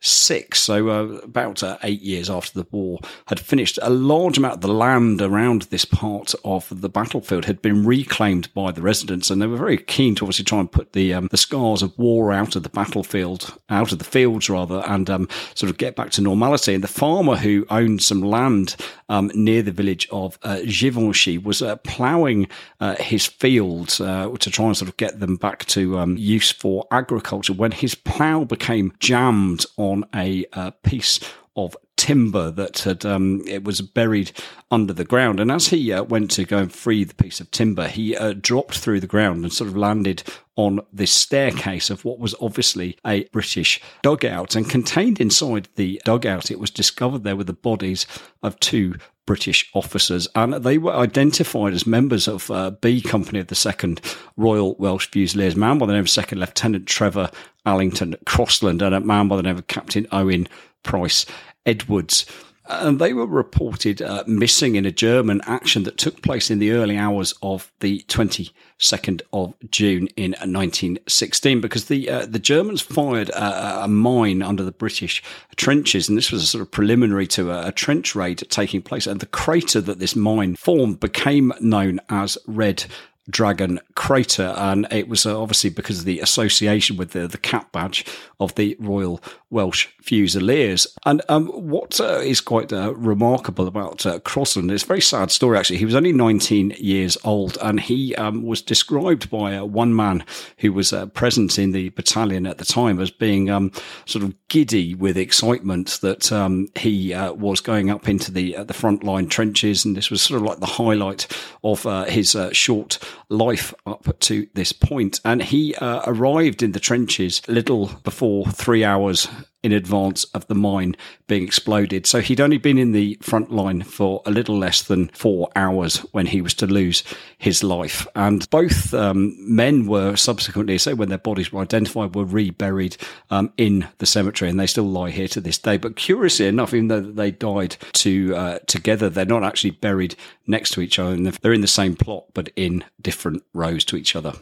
[0.00, 4.54] 1926, so uh, about uh, eight years after the war had finished, a large amount
[4.54, 9.30] of the land around this part of the battlefield had been reclaimed by the residents,
[9.30, 11.98] and they were very keen to obviously try and put the um, the scars of
[11.98, 15.96] war out of the battlefield, out of the fields rather, and um, sort of get
[15.96, 16.74] back to normality.
[16.74, 18.76] And the farmer who owned some land
[19.08, 22.48] um, near the village of uh, Givenchy was uh, ploughing
[22.80, 26.16] uh, his fields uh, to try and sort of get them back to to um,
[26.18, 31.20] use for agriculture when his plough became jammed on a uh, piece
[31.56, 34.32] of timber that had um, it was buried
[34.70, 35.38] under the ground.
[35.38, 38.32] And as he uh, went to go and free the piece of timber, he uh,
[38.32, 40.22] dropped through the ground and sort of landed
[40.56, 44.56] on this staircase of what was obviously a British dugout.
[44.56, 48.06] And contained inside the dugout, it was discovered there were the bodies
[48.42, 48.94] of two
[49.30, 54.00] British officers, and they were identified as members of uh, B Company of the Second
[54.36, 57.30] Royal Welsh Fusiliers, man by the name of Second Lieutenant Trevor
[57.64, 60.48] Allington Crossland, and a man by the name of Captain Owen
[60.82, 61.26] Price
[61.64, 62.26] Edwards
[62.70, 66.70] and they were reported uh, missing in a German action that took place in the
[66.72, 73.28] early hours of the 22nd of June in 1916 because the uh, the Germans fired
[73.30, 75.22] a, a, mine under the British
[75.56, 76.08] trenches.
[76.08, 79.06] And this was a sort of preliminary to a, a trench raid taking place.
[79.06, 82.84] And the crater that this mine formed became known as Red
[83.28, 87.70] Dragon Crater, and it was uh, obviously because of the association with the, the cap
[87.72, 88.04] badge
[88.38, 90.86] of the Royal Welsh Fusiliers.
[91.04, 95.30] And um, what uh, is quite uh, remarkable about uh, Crossland, it's a very sad
[95.30, 95.78] story actually.
[95.78, 100.24] He was only 19 years old, and he um, was described by uh, one man
[100.58, 103.70] who was uh, present in the battalion at the time as being um,
[104.06, 109.04] sort of giddy with excitement that um, he was going up into the the front
[109.04, 111.26] line trenches, and this was sort of like the highlight
[111.62, 112.98] of his short
[113.28, 115.20] life up to this point.
[115.24, 119.28] And he uh, arrived in the trenches little before three hours
[119.62, 120.96] in advance of the mine
[121.26, 122.06] being exploded.
[122.06, 125.98] So he'd only been in the front line for a little less than four hours
[126.12, 127.04] when he was to lose
[127.38, 128.06] his life.
[128.14, 132.96] And both um, men were subsequently, say, when their bodies were identified, were reburied
[133.30, 135.76] um, in the cemetery, and they still lie here to this day.
[135.76, 140.70] But curiously enough, even though they died to uh, together, they're not actually buried next
[140.72, 141.16] to each other.
[141.16, 144.34] They're in the same plot, but in different rows to each other.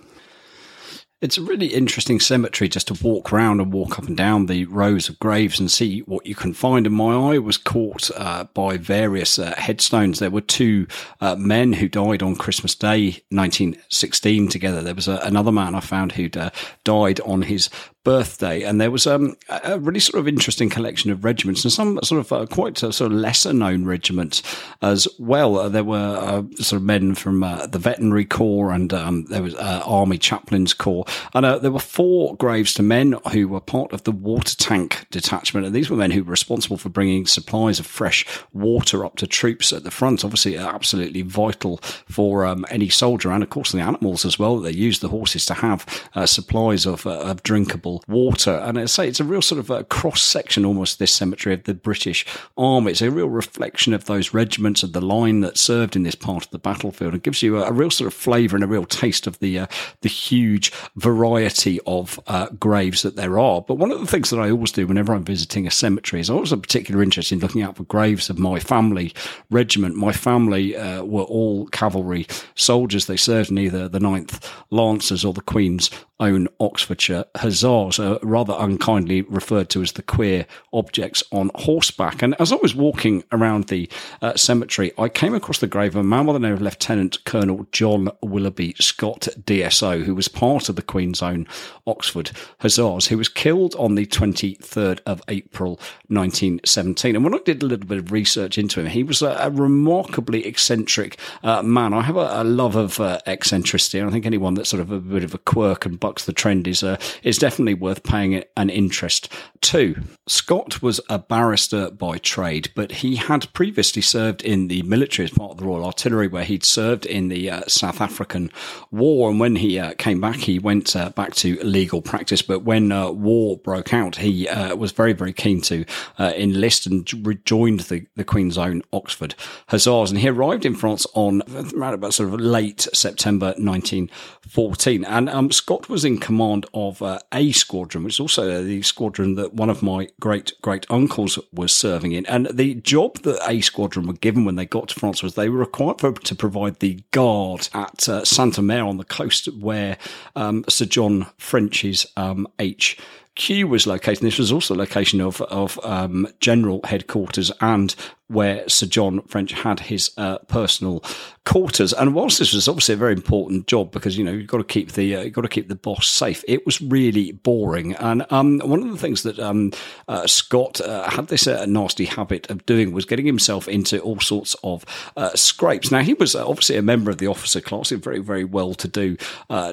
[1.21, 4.67] It's a really interesting cemetery just to walk around and walk up and down the
[4.67, 6.87] rows of graves and see what you can find.
[6.87, 10.21] And my eye was caught uh, by various uh, headstones.
[10.21, 10.87] There were two
[11.21, 14.81] uh, men who died on Christmas Day 1916 together.
[14.81, 16.51] There was a, another man I found who'd uh,
[16.85, 17.69] died on his
[18.05, 21.99] birthday, and there was um, a really sort of interesting collection of regiments and some
[22.03, 24.43] sort of uh, quite uh, sort of lesser known regiments
[24.81, 25.59] as well.
[25.59, 29.43] Uh, there were uh, sort of men from uh, the veterinary corps, and um, there
[29.43, 33.93] was uh, army chaplains corps, and there were four graves to men who were part
[33.93, 37.79] of the water tank detachment, and these were men who were responsible for bringing supplies
[37.79, 40.25] of fresh water up to troops at the front.
[40.25, 44.59] Obviously, absolutely vital for um, any soldier, and of course the animals as well.
[44.59, 45.85] They used the horses to have
[46.25, 48.53] supplies of, of drinkable water.
[48.65, 51.65] And I say it's a real sort of a cross section almost this cemetery of
[51.65, 52.25] the British
[52.57, 52.93] Army.
[52.93, 56.45] It's a real reflection of those regiments of the line that served in this part
[56.45, 57.15] of the battlefield.
[57.15, 59.61] It gives you a, a real sort of flavour and a real taste of the
[59.61, 59.67] uh,
[60.01, 63.61] the huge variety of uh, graves that there are.
[63.61, 66.31] But one of the things that I always do whenever I'm visiting a cemetery is
[66.31, 69.13] I always have a particular interest in looking out for graves of my family
[69.51, 69.95] regiment.
[69.95, 73.07] My family uh, were all cavalry soldiers.
[73.07, 78.55] They served in either the 9th Lancers or the Queen's own Oxfordshire Hussars are rather
[78.59, 82.23] unkindly referred to as the queer objects on horseback.
[82.23, 83.89] And as I was walking around the
[84.21, 87.25] uh, cemetery, I came across the grave of a man by the name of Lieutenant
[87.25, 91.47] Colonel John Willoughby Scott, DSO, who was part of the Queen's Own
[91.87, 95.77] Oxford Hussars, who was killed on the 23rd of April
[96.09, 97.15] 1917.
[97.15, 99.51] And when I did a little bit of research into him, he was a, a
[99.51, 101.95] remarkably eccentric uh, man.
[101.95, 104.91] I have a, a love of uh, eccentricity, and I think anyone that's sort of
[104.91, 108.45] a bit of a quirk and bucks the trend is uh, is definitely worth paying
[108.57, 110.03] an interest to.
[110.27, 115.31] Scott was a barrister by trade, but he had previously served in the military as
[115.31, 118.51] part of the Royal Artillery, where he'd served in the uh, South African
[118.91, 119.31] War.
[119.31, 122.43] And when he uh, came back, he went uh, back to legal practice.
[122.43, 125.85] But when uh, war broke out, he uh, was very, very keen to
[126.19, 129.35] uh, enlist and rejoined the, the Queen's Own Oxford
[129.69, 130.11] Hussars.
[130.11, 131.43] And he arrived in France on
[131.75, 135.05] around about sort of late September 1914.
[135.05, 139.53] And um, Scott was in command of A Squadron, which is also the squadron that
[139.53, 142.25] one of my great great uncles was serving in.
[142.27, 145.51] And the job that A Squadron were given when they got to France was they
[145.51, 149.99] were required for, to provide the guard at uh, Omer on the coast where
[150.35, 152.97] um, Sir John French's um, H
[153.35, 154.23] Q was located.
[154.23, 157.95] This was also a location of of um, general headquarters and
[158.29, 161.03] where Sir John French had his uh, personal
[161.49, 161.95] quarters.
[161.95, 164.65] And whilst this was obviously a very important job because you know you've got to
[164.65, 167.95] keep the uh, you've got to keep the boss safe, it was really boring.
[167.95, 169.73] And um, one of the things that um,
[170.09, 174.21] uh, Scott uh, had this uh, nasty habit of doing was getting himself into all
[174.21, 174.85] sorts of
[175.17, 175.91] uh, scrapes.
[175.91, 178.89] Now he was obviously a member of the officer class, a very very well to
[178.89, 179.17] do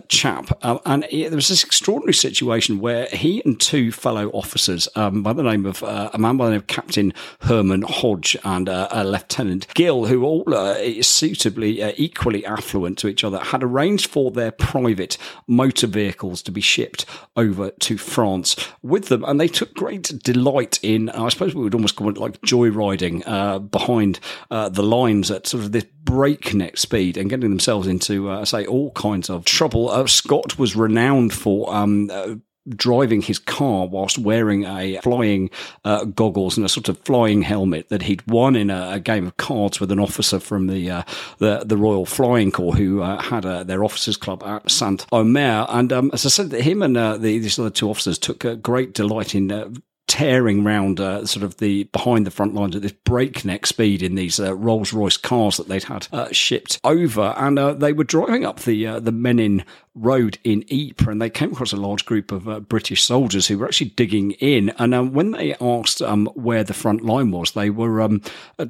[0.07, 5.33] chap, and there was this extraordinary situation where he and two fellow officers um, by
[5.33, 9.67] the name of a man by the name of Captain Herman Hodge and uh, Lieutenant
[9.73, 14.51] Gill, who all uh, suitably uh, equally affluent to each other, had arranged for their
[14.51, 15.17] private
[15.47, 20.79] motor vehicles to be shipped over to France with them, and they took great delight
[20.81, 21.09] in.
[21.09, 24.19] I suppose we would almost call it like joyriding uh, behind
[24.49, 28.91] the lines at sort of this breakneck speed and getting themselves into, uh, say, all
[28.91, 29.89] kinds of trouble.
[29.89, 32.35] Uh, Scott was renowned for um, uh,
[32.69, 35.49] driving his car whilst wearing a flying
[35.83, 39.27] uh, goggles and a sort of flying helmet that he'd won in a, a game
[39.27, 41.03] of cards with an officer from the uh,
[41.39, 45.65] the, the, Royal Flying Corps who uh, had uh, their officers' club at Saint Omer.
[45.69, 48.93] And um, as I said, him and uh, the, these other two officers took great
[48.93, 49.69] delight in uh,
[50.07, 54.15] tearing round uh, sort of the behind the front lines at this breakneck speed in
[54.15, 58.03] these uh, Rolls Royce cars that they'd had uh, shipped over, and uh, they were
[58.03, 62.05] driving up the uh, the Menin road in Ypres, and they came across a large
[62.05, 64.69] group of uh, British soldiers who were actually digging in.
[64.77, 68.21] And when they asked um, where the front line was, they were um,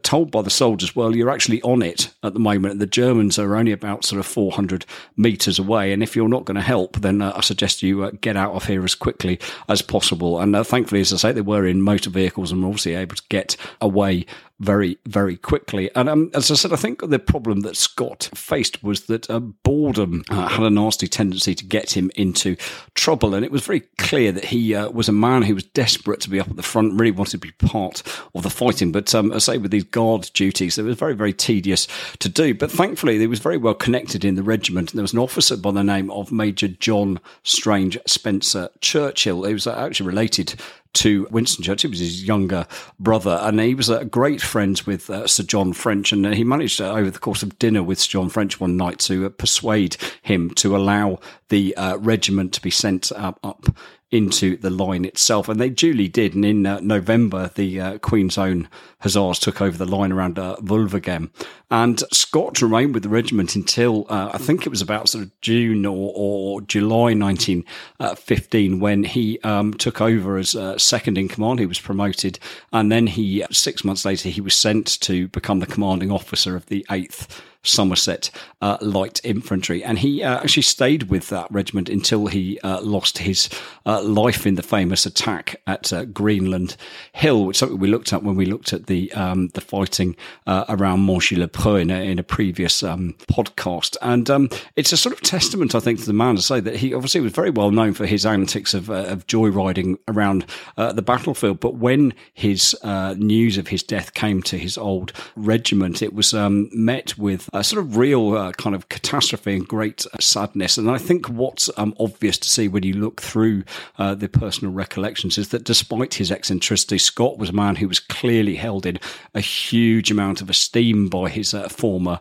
[0.04, 2.80] told by the soldiers, "Well, you're actually on it at the moment.
[2.80, 4.86] The Germans are only about sort of 400
[5.18, 8.54] meters away, and if you're not going to help, then I suggest you get out
[8.54, 12.10] of here as quickly as possible." And thankfully, as I say, they were in motor
[12.10, 14.26] vehicles and were obviously able to get away
[14.60, 15.90] very, very quickly.
[15.96, 19.40] And um, as I said, I think the problem that Scott faced was that uh,
[19.40, 22.56] boredom uh, had a nasty tendency to get him into
[22.94, 23.36] trouble.
[23.36, 26.30] And it was very clear that he uh, was a man who was desperate to
[26.30, 28.02] be up at the front, really wanted to be part
[28.34, 28.92] of the fighting.
[28.92, 31.88] But um, I say with these guard duties, it was very, very tedious
[32.20, 32.54] to do.
[32.54, 34.92] But thankfully, he was very well connected in the regiment.
[34.92, 39.44] And there was an officer by the name of Major John Strange Spencer Churchill.
[39.44, 40.56] He was actually related
[40.96, 41.92] to Winston Churchill.
[41.92, 42.68] Was his younger
[43.00, 46.44] brother, and he was a great friend with uh, Sir John French, and uh, he
[46.44, 49.30] managed uh, over the course of dinner with Sir John French one night to uh,
[49.30, 51.20] persuade him to allow
[51.50, 53.68] the uh, regiment to be sent up
[54.16, 55.50] into the line itself.
[55.50, 56.34] And they duly did.
[56.34, 58.68] And in uh, November, the uh, Queen's Own
[59.02, 61.32] Hussars took over the line around uh.
[61.70, 65.42] And Scott remained with the regiment until uh, I think it was about sort of
[65.42, 71.60] June or, or July 1915 when he um, took over as uh, second in command.
[71.60, 72.40] He was promoted.
[72.72, 76.66] And then he, six months later, he was sent to become the commanding officer of
[76.68, 78.30] the 8th Somerset
[78.62, 79.84] uh, Light Infantry.
[79.84, 83.50] And he uh, actually stayed with that regiment until he uh, lost his
[83.86, 86.76] uh, life in the famous attack at uh, Greenland
[87.14, 90.16] Hill, which something we looked at when we looked at the um, the fighting
[90.48, 93.98] uh, around Monchy-le-Preux in, in a, previous um, podcast.
[94.02, 96.76] And um, it's a sort of testament, I think, to the man to say that
[96.76, 100.46] he obviously was very well known for his antics of, of joyriding around
[100.76, 101.60] the battlefield.
[101.60, 106.70] But when his news of his death came to his old regiment, it was um,
[106.74, 110.78] met with sort of real uh, kind of catastrophe and great uh, sadness.
[110.78, 113.64] And I think what's um, obvious to see when you look through
[113.98, 118.00] uh, the personal recollections is that despite his eccentricity, Scott was a man who was
[118.00, 119.00] clearly held in
[119.34, 122.20] a huge amount of esteem by his uh, former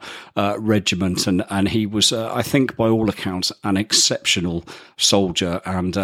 [0.58, 4.64] regiment, and and he was, I think, by all accounts, an exceptional
[4.96, 5.94] soldier, and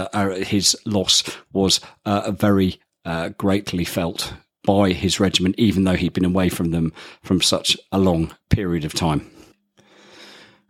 [0.47, 1.23] his loss
[1.53, 2.81] was very
[3.39, 4.33] greatly felt
[4.65, 6.93] by his regiment, even though he'd been away from them
[7.23, 9.31] from such a long period of time.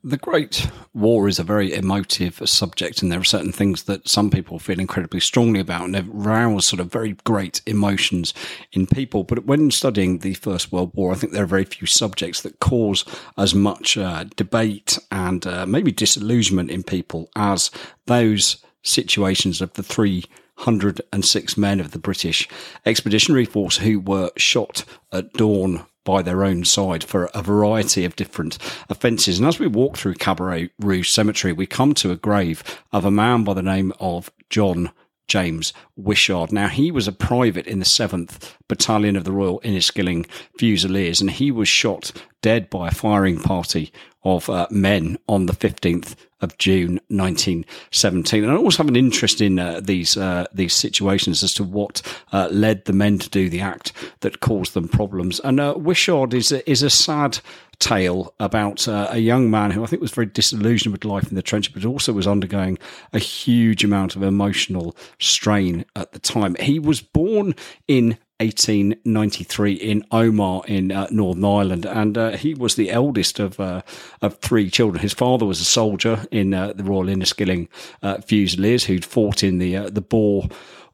[0.02, 4.30] The Great War is a very emotive subject, and there are certain things that some
[4.30, 8.32] people feel incredibly strongly about, and they rouse sort of very great emotions
[8.72, 9.24] in people.
[9.24, 12.60] But when studying the First World War, I think there are very few subjects that
[12.60, 13.04] cause
[13.36, 17.70] as much uh, debate and uh, maybe disillusionment in people as
[18.06, 20.24] those situations of the three
[20.60, 22.46] 106 men of the British
[22.84, 28.14] Expeditionary Force who were shot at dawn by their own side for a variety of
[28.14, 28.58] different
[28.88, 29.38] offences.
[29.38, 33.10] And as we walk through Cabaret Rouge Cemetery, we come to a grave of a
[33.10, 34.90] man by the name of John
[35.30, 36.50] James Wishart.
[36.50, 40.26] Now, he was a private in the 7th Battalion of the Royal Inniskilling
[40.58, 42.10] Fusiliers, and he was shot
[42.42, 43.92] dead by a firing party
[44.24, 48.42] of uh, men on the 15th of June 1917.
[48.42, 52.02] And I also have an interest in uh, these uh, these situations as to what
[52.32, 55.40] uh, led the men to do the act that caused them problems.
[55.40, 57.38] And uh, Wishart is is a sad
[57.80, 61.34] tale about uh, a young man who I think was very disillusioned with life in
[61.34, 62.78] the trenches, but also was undergoing
[63.12, 66.54] a huge amount of emotional strain at the time.
[66.60, 67.54] He was born
[67.88, 73.60] in 1893 in Omagh in uh, Northern Ireland, and uh, he was the eldest of
[73.60, 73.82] uh,
[74.22, 75.02] of three children.
[75.02, 77.68] His father was a soldier in uh, the Royal Inniskilling
[78.02, 80.44] uh, Fusiliers who'd fought in the uh, the Boer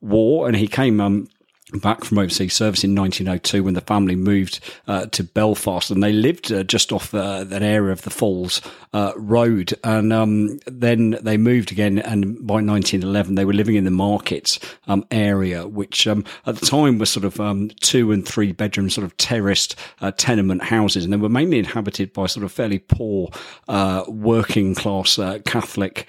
[0.00, 1.28] War, and he came um,
[1.72, 6.12] back from overseas service in 1902 when the family moved uh, to Belfast and they
[6.12, 8.62] lived uh, just off uh, that area of the Falls
[8.92, 9.74] uh, Road.
[9.82, 14.60] And um, then they moved again and by 1911 they were living in the markets
[14.86, 18.88] um, area which um, at the time was sort of um, two and three bedroom
[18.88, 21.02] sort of terraced uh, tenement houses.
[21.02, 23.30] And they were mainly inhabited by sort of fairly poor
[23.66, 26.06] uh, working class Catholic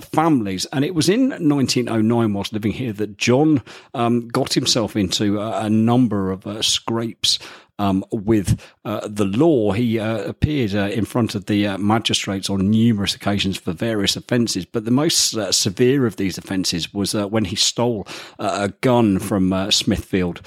[0.00, 0.64] families.
[0.66, 3.62] And it was in 1909 whilst living here that John
[3.94, 7.38] um, got himself into a, a number of uh, scrapes
[7.78, 9.72] um, with uh, the law.
[9.72, 14.16] He uh, appeared uh, in front of the uh, magistrates on numerous occasions for various
[14.16, 18.06] offences, but the most uh, severe of these offences was uh, when he stole
[18.38, 20.40] a gun from Smithfield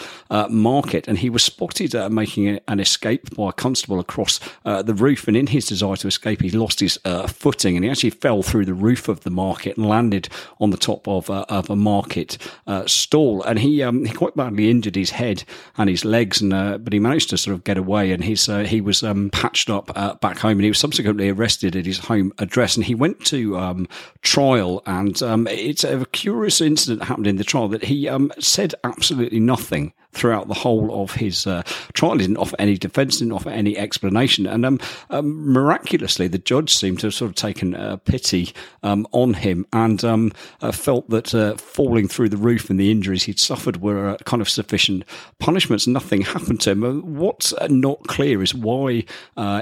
[0.50, 5.28] Market, and he was spotted making an escape by a constable across the roof.
[5.28, 8.66] And in his desire to escape, he lost his footing, and he actually fell through
[8.66, 12.38] the roof of the market and landed on the top of, of a market
[12.86, 13.44] stall.
[13.44, 15.44] And he um, he quite badly injured his head
[15.78, 16.52] and his legs, and
[16.84, 19.30] but he managed managed to sort of get away, and he's uh, he was um,
[19.30, 22.86] patched up uh, back home, and he was subsequently arrested at his home address, and
[22.86, 23.88] he went to um,
[24.22, 28.76] trial, and um, it's a curious incident happened in the trial that he um, said
[28.84, 31.64] absolutely nothing throughout the whole of his uh,
[31.94, 32.14] trial.
[32.14, 36.74] He didn't offer any defence, didn't offer any explanation, and um, um, miraculously, the judge
[36.74, 38.54] seemed to have sort of taken uh, pity
[38.84, 42.92] um, on him and um, uh, felt that uh, falling through the roof and the
[42.92, 45.04] injuries he'd suffered were uh, kind of sufficient
[45.40, 45.88] punishments.
[45.88, 46.84] Nothing happened to him.
[46.84, 49.04] Uh, what's not clear is why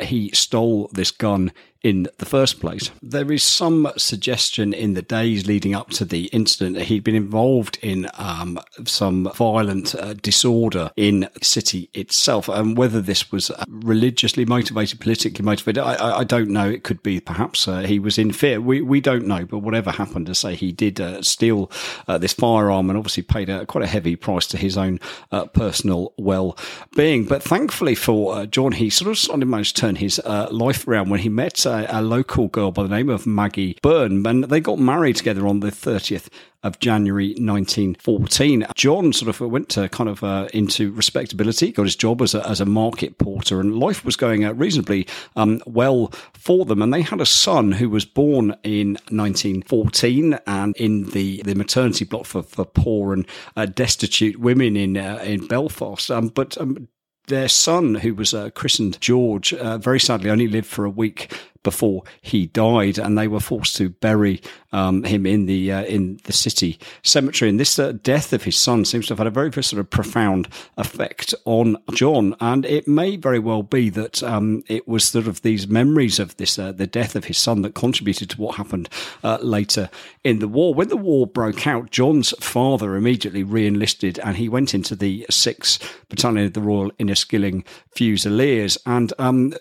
[0.02, 1.52] he stole this gun
[1.84, 2.90] in the first place.
[3.02, 7.14] There is some suggestion in the days leading up to the incident that he'd been
[7.14, 12.48] involved in um, some violent uh, disorder in the city itself.
[12.48, 16.70] And whether this was uh, religiously motivated, politically motivated, I, I, don't know.
[16.70, 18.62] It could be perhaps uh, he was in fear.
[18.62, 19.46] We, we don't know.
[19.46, 21.70] But whatever happened to say, he did uh, steal
[22.08, 25.02] uh, this firearm and obviously paid a, quite a heavy price to his own
[25.34, 26.58] uh, personal well
[26.96, 27.26] being.
[27.26, 31.30] But thankfully for John, he sort of managed to turn his life around when he
[31.30, 35.48] met a, local girl by the name of Maggie Byrne, and they got married together
[35.48, 36.28] on the 30th
[36.64, 38.66] of January 1914.
[38.76, 42.48] John sort of went to kind of uh, into respectability, got his job as a,
[42.48, 46.82] as a market porter, and life was going uh, reasonably um, well for them.
[46.82, 52.06] And they had a son who was born in 1914 and in the, the maternity
[52.06, 56.10] block for, for poor and uh, destitute women in uh, in Belfast.
[56.10, 56.88] Um, but um,
[57.28, 61.34] their son, who was uh, christened George, uh, very sadly only lived for a week
[61.64, 64.42] before he died, and they were forced to bury
[64.72, 67.50] um, him in the uh, in the city cemetery.
[67.50, 69.90] And this uh, death of his son seems to have had a very, sort of
[69.90, 70.48] profound
[70.78, 72.36] effect on John.
[72.40, 76.36] And it may very well be that um, it was sort of these memories of
[76.38, 78.90] this uh, the death of his son that contributed to what happened
[79.24, 79.90] uh, later
[80.24, 80.74] in the war.
[80.74, 86.02] When the war broke out, John's father immediately re-enlisted, and he went into the Sixth
[86.10, 88.78] Battalion of the Royal Inniskilling Fusiliers.
[88.86, 89.54] And um,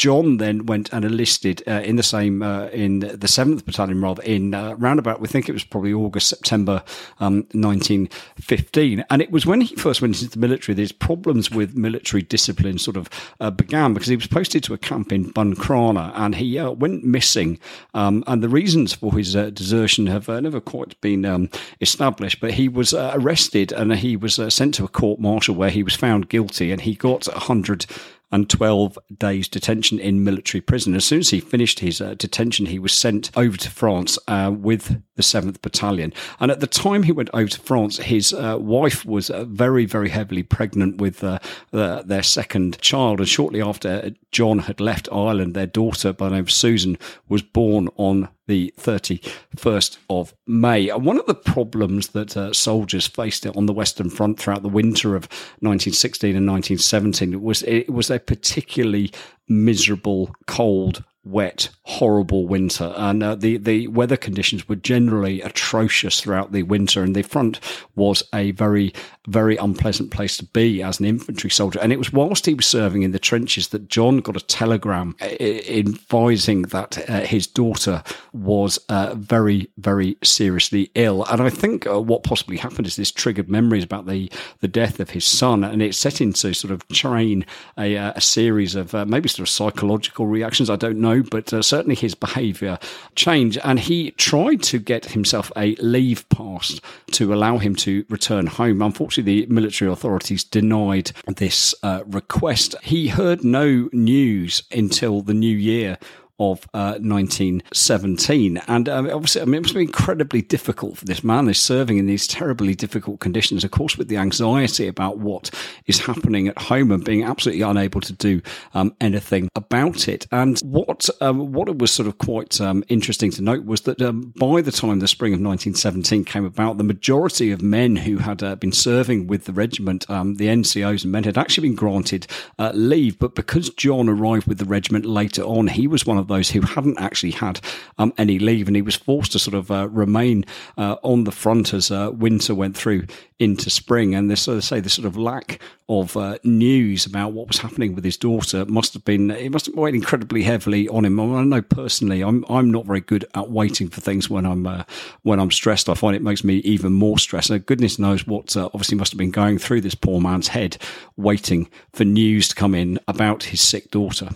[0.00, 4.22] John then went and enlisted uh, in the same uh, in the seventh battalion, rather
[4.22, 5.20] in uh, roundabout.
[5.20, 6.82] We think it was probably August September
[7.18, 10.74] um, 1915, and it was when he first went into the military.
[10.74, 14.78] These problems with military discipline sort of uh, began because he was posted to a
[14.78, 17.58] camp in Buncrana and he uh, went missing.
[17.92, 21.50] Um, and the reasons for his uh, desertion have never quite been um,
[21.82, 22.40] established.
[22.40, 25.94] But he was arrested and he was sent to a court martial where he was
[25.94, 27.84] found guilty, and he got a hundred
[28.32, 30.94] and 12 days detention in military prison.
[30.94, 34.52] As soon as he finished his uh, detention, he was sent over to France uh,
[34.54, 36.12] with the 7th Battalion.
[36.38, 39.84] And at the time he went over to France, his uh, wife was uh, very,
[39.84, 41.38] very heavily pregnant with uh,
[41.72, 43.20] their second child.
[43.20, 47.42] And shortly after John had left Ireland, their daughter, by the name of Susan, was
[47.42, 50.88] born on the 31st of May.
[50.88, 54.68] And one of the problems that uh, soldiers faced on the Western Front throughout the
[54.68, 55.24] winter of
[55.60, 59.12] 1916 and 1917 was it was a particularly
[59.48, 66.52] miserable, cold wet, horrible winter, and uh, the the weather conditions were generally atrocious throughout
[66.52, 67.02] the winter.
[67.02, 67.60] And the front
[67.94, 68.94] was a very
[69.26, 71.78] very unpleasant place to be as an infantry soldier.
[71.80, 75.14] And it was whilst he was serving in the trenches that John got a telegram
[75.20, 78.02] uh, advising that uh, his daughter
[78.32, 81.24] was uh, very very seriously ill.
[81.26, 85.00] And I think uh, what possibly happened is this triggered memories about the the death
[85.00, 87.44] of his son, and it set into sort of train
[87.76, 90.70] a, uh, a series of maybe sort of psychological reactions.
[90.70, 92.78] I don't know know, but uh, certainly his behaviour
[93.14, 93.58] changed.
[93.64, 96.80] And he tried to get himself a leave pass
[97.12, 98.82] to allow him to return home.
[98.82, 102.74] Unfortunately, the military authorities denied this uh, request.
[102.82, 105.98] He heard no news until the new year
[106.40, 108.56] of uh, 1917.
[108.66, 111.46] And um, obviously, I mean, it must be incredibly difficult for this man.
[111.46, 115.50] He's serving in these terribly difficult conditions, of course, with the anxiety about what
[115.86, 118.40] is happening at home and being absolutely unable to do
[118.72, 120.26] um, anything about it.
[120.32, 124.32] And what um, what was sort of quite um, interesting to note was that um,
[124.36, 128.42] by the time the spring of 1917 came about, the majority of men who had
[128.42, 132.26] uh, been serving with the regiment, um, the NCOs and men, had actually been granted
[132.58, 133.18] uh, leave.
[133.18, 136.62] But because John arrived with the regiment later on, he was one of those who
[136.62, 137.60] hadn't actually had
[137.98, 140.46] um, any leave, and he was forced to sort of uh, remain
[140.78, 143.06] uh, on the front as uh, winter went through
[143.38, 144.14] into spring.
[144.14, 147.94] And this, as say, the sort of lack of uh, news about what was happening
[147.94, 151.18] with his daughter must have been it must have weighed incredibly heavily on him.
[151.20, 154.84] I know personally, I'm I'm not very good at waiting for things when I'm uh,
[155.22, 155.88] when I'm stressed.
[155.88, 157.50] I find it makes me even more stressed.
[157.50, 160.78] And goodness knows what obviously must have been going through this poor man's head,
[161.16, 164.30] waiting for news to come in about his sick daughter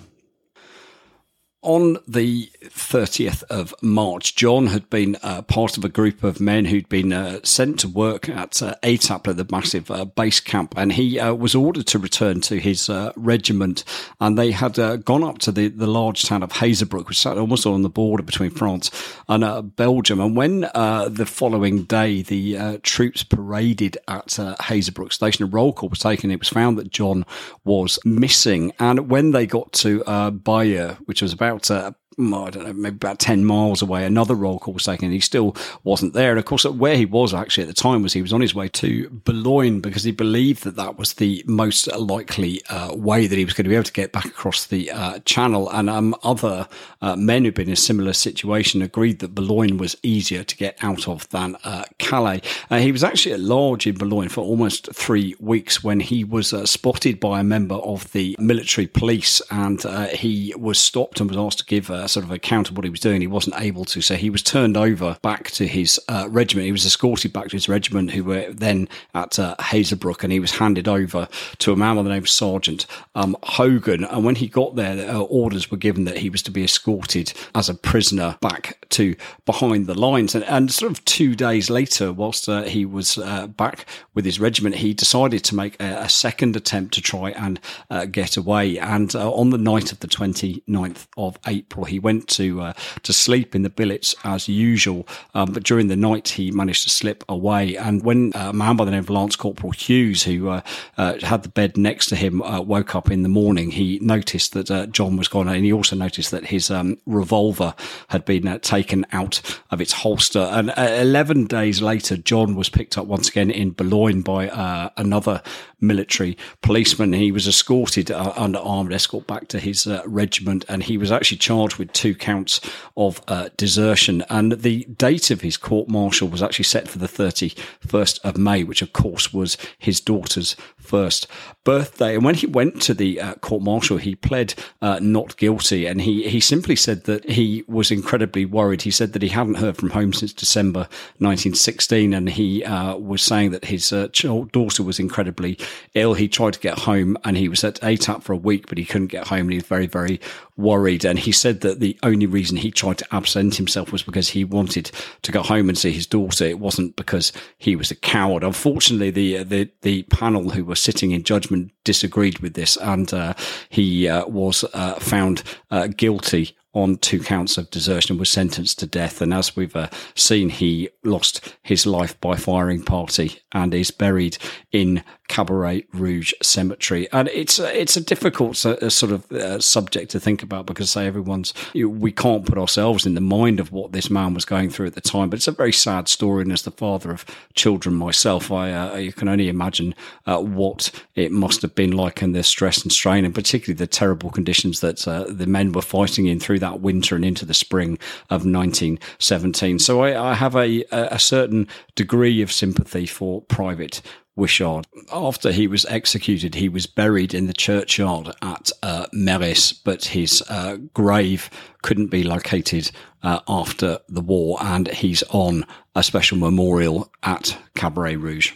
[1.65, 6.67] on the 30th of March, John had been uh, part of a group of men
[6.67, 10.75] who'd been uh, sent to work at uh, Étaples, at the massive uh, base camp,
[10.77, 13.83] and he uh, was ordered to return to his uh, regiment.
[14.21, 17.67] And they had gone up to the, the large town of Hazebrouck, which sat almost
[17.67, 18.91] on the border between France
[19.29, 20.21] and Belgium.
[20.21, 25.99] And when the following day the troops paraded at Hazebrouck station, a roll call was
[25.99, 26.31] taken.
[26.31, 27.25] It was found that John
[27.65, 28.73] was missing.
[28.79, 32.97] And when they got to uh, Bailleul, which was about uh, I don't know, maybe
[32.97, 36.31] about 10 miles away, another roll call was taken and he still wasn't there.
[36.31, 38.55] And of course, where he was actually at the time was he was on his
[38.55, 43.37] way to Boulogne because he believed that that was the most likely uh, way that
[43.37, 45.71] he was going to be able to get back across the uh, channel.
[45.71, 46.69] And um, other
[47.03, 50.77] uh, men who'd been in a similar situation agreed that Boulogne was easier to get
[50.83, 52.43] out of than uh, Calais.
[52.71, 56.53] Uh, he was actually at large in Boulogne for almost three weeks when he was
[56.53, 61.39] uh, spotted by a member of the military police and he was stopped and was
[61.39, 63.21] asked to give sort of account of what he was doing.
[63.21, 66.67] He wasn't able to, so he was turned over back to his uh, regiment.
[66.67, 70.41] He was escorted back to his regiment, who were then at uh, Hazebrouck, and he
[70.41, 71.29] was handed over
[71.59, 74.05] to a man by the name of Sergeant um, Hogan.
[74.05, 77.33] And when he got there, uh, orders were given that he was to be escorted
[77.55, 80.35] as a prisoner back to behind the lines.
[80.35, 84.41] And, and sort of two days later, whilst uh, he was uh, back with his
[84.41, 88.79] regiment, he decided to make a, a second attempt to try and uh, get away.
[88.79, 92.73] And on the night of the 29th of April, he went to uh,
[93.05, 96.91] to sleep in the billets as usual, um, but during the night he managed to
[96.91, 97.77] slip away.
[97.77, 100.61] And when uh, a man by the name of Lance Corporal Hughes, who uh,
[100.99, 104.55] uh had the bed next to him, uh, woke up in the morning, he noticed
[104.55, 107.75] that John was gone, and he also noticed that his um, revolver
[108.09, 109.41] had been taken out
[109.71, 110.41] of its holster.
[110.41, 115.43] And eleven days later, John was picked up once again in Boulogne by another
[115.81, 117.13] military policeman.
[117.13, 121.77] He was escorted under armed escort back to his regiment, and he was actually charged
[121.77, 122.61] with with two counts
[122.97, 124.25] of uh, desertion.
[124.29, 128.65] And the date of his court martial was actually set for the 31st of May,
[128.65, 131.27] which of course was his daughter's first
[131.65, 132.15] birthday.
[132.15, 135.87] And when he went to the uh, court martial, he pled uh, not guilty.
[135.87, 138.83] And he, he simply said that he was incredibly worried.
[138.83, 140.81] He said that he hadn't heard from home since December
[141.19, 142.15] 1916.
[142.15, 144.09] And he uh, was saying that his uh,
[144.53, 145.59] daughter was incredibly
[145.95, 146.15] ill.
[146.15, 148.85] He tried to get home and he was at Étaples for a week, but he
[148.85, 149.41] couldn't get home.
[149.41, 150.21] And he was very, very
[150.57, 151.05] worried.
[151.05, 154.45] And he said that the only reason he tried to absent himself was because he
[154.45, 154.91] wanted
[155.23, 156.45] to go home and see his daughter.
[156.45, 158.45] It wasn't because he was a coward.
[158.45, 163.35] Unfortunately, the, the, the panel who were sitting in judgment disagreed with this and uh,
[163.69, 168.87] he uh, was uh, found uh, guilty on two counts of desertion was sentenced to
[168.87, 169.21] death.
[169.21, 174.39] And as we've uh, seen, he lost his life by firing party and is buried
[174.73, 177.09] in Cabaret Rouge Cemetery.
[177.13, 180.91] And it's a, it's a difficult uh, sort of uh, subject to think about because,
[180.91, 184.45] say, everyone's you we can't put ourselves in the mind of what this man was
[184.45, 185.31] going through at the time.
[185.31, 186.43] But it's a very sad story.
[186.43, 189.95] And as the father of children myself, I uh, you can only imagine
[190.27, 193.87] uh, what it must have been like and the stress and strain, and particularly the
[193.87, 197.55] terrible conditions that uh, the men were fighting in through that winter and into the
[197.55, 197.99] spring
[198.31, 199.79] of 1917.
[199.79, 204.03] So I, I have a, a certain degree of sympathy for Private
[204.37, 204.87] Wishart.
[205.13, 210.43] After he was executed, he was buried in the churchyard at uh, Merris, but his
[210.49, 211.51] uh, grave
[211.83, 212.91] couldn't be located
[213.23, 215.65] uh, after the war, and he's on
[215.95, 218.53] a special memorial at Cabaret Rouge.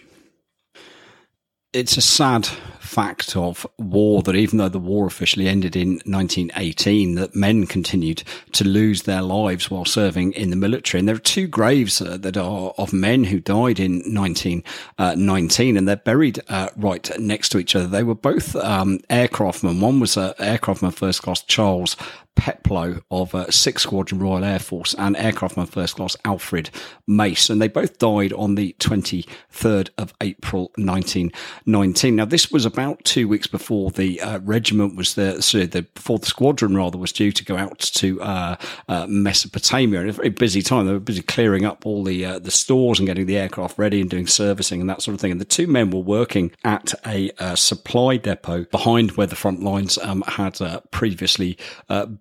[1.75, 2.47] It's a sad
[2.81, 8.23] fact of war that even though the war officially ended in 1918, that men continued
[8.53, 10.99] to lose their lives while serving in the military.
[10.99, 14.65] And there are two graves uh, that are of men who died in 1919,
[15.75, 17.87] uh, and they're buried uh, right next to each other.
[17.87, 19.79] They were both um, aircraftmen.
[19.79, 21.97] One was uh, aircraftman first class Charles
[22.39, 26.71] Peploe of uh, 6th Squadron Royal Air Force and aircraftman first class Alfred
[27.07, 27.51] Mace.
[27.51, 32.15] And they both died on the 23rd of April 1919.
[32.15, 36.21] Now, this was about two weeks before the uh, regiment was there, so the, before
[36.21, 38.57] the squadron rather was due to go out to uh,
[38.89, 40.01] uh Mesopotamia.
[40.01, 40.87] And a very busy time.
[40.87, 44.01] They were busy clearing up all the, uh, the stores and getting the aircraft ready
[44.01, 45.33] and doing servicing and that sort of thing.
[45.33, 49.65] And the two men were working at a uh, supply depot behind where the front
[49.65, 50.61] lines um, had
[50.93, 51.59] previously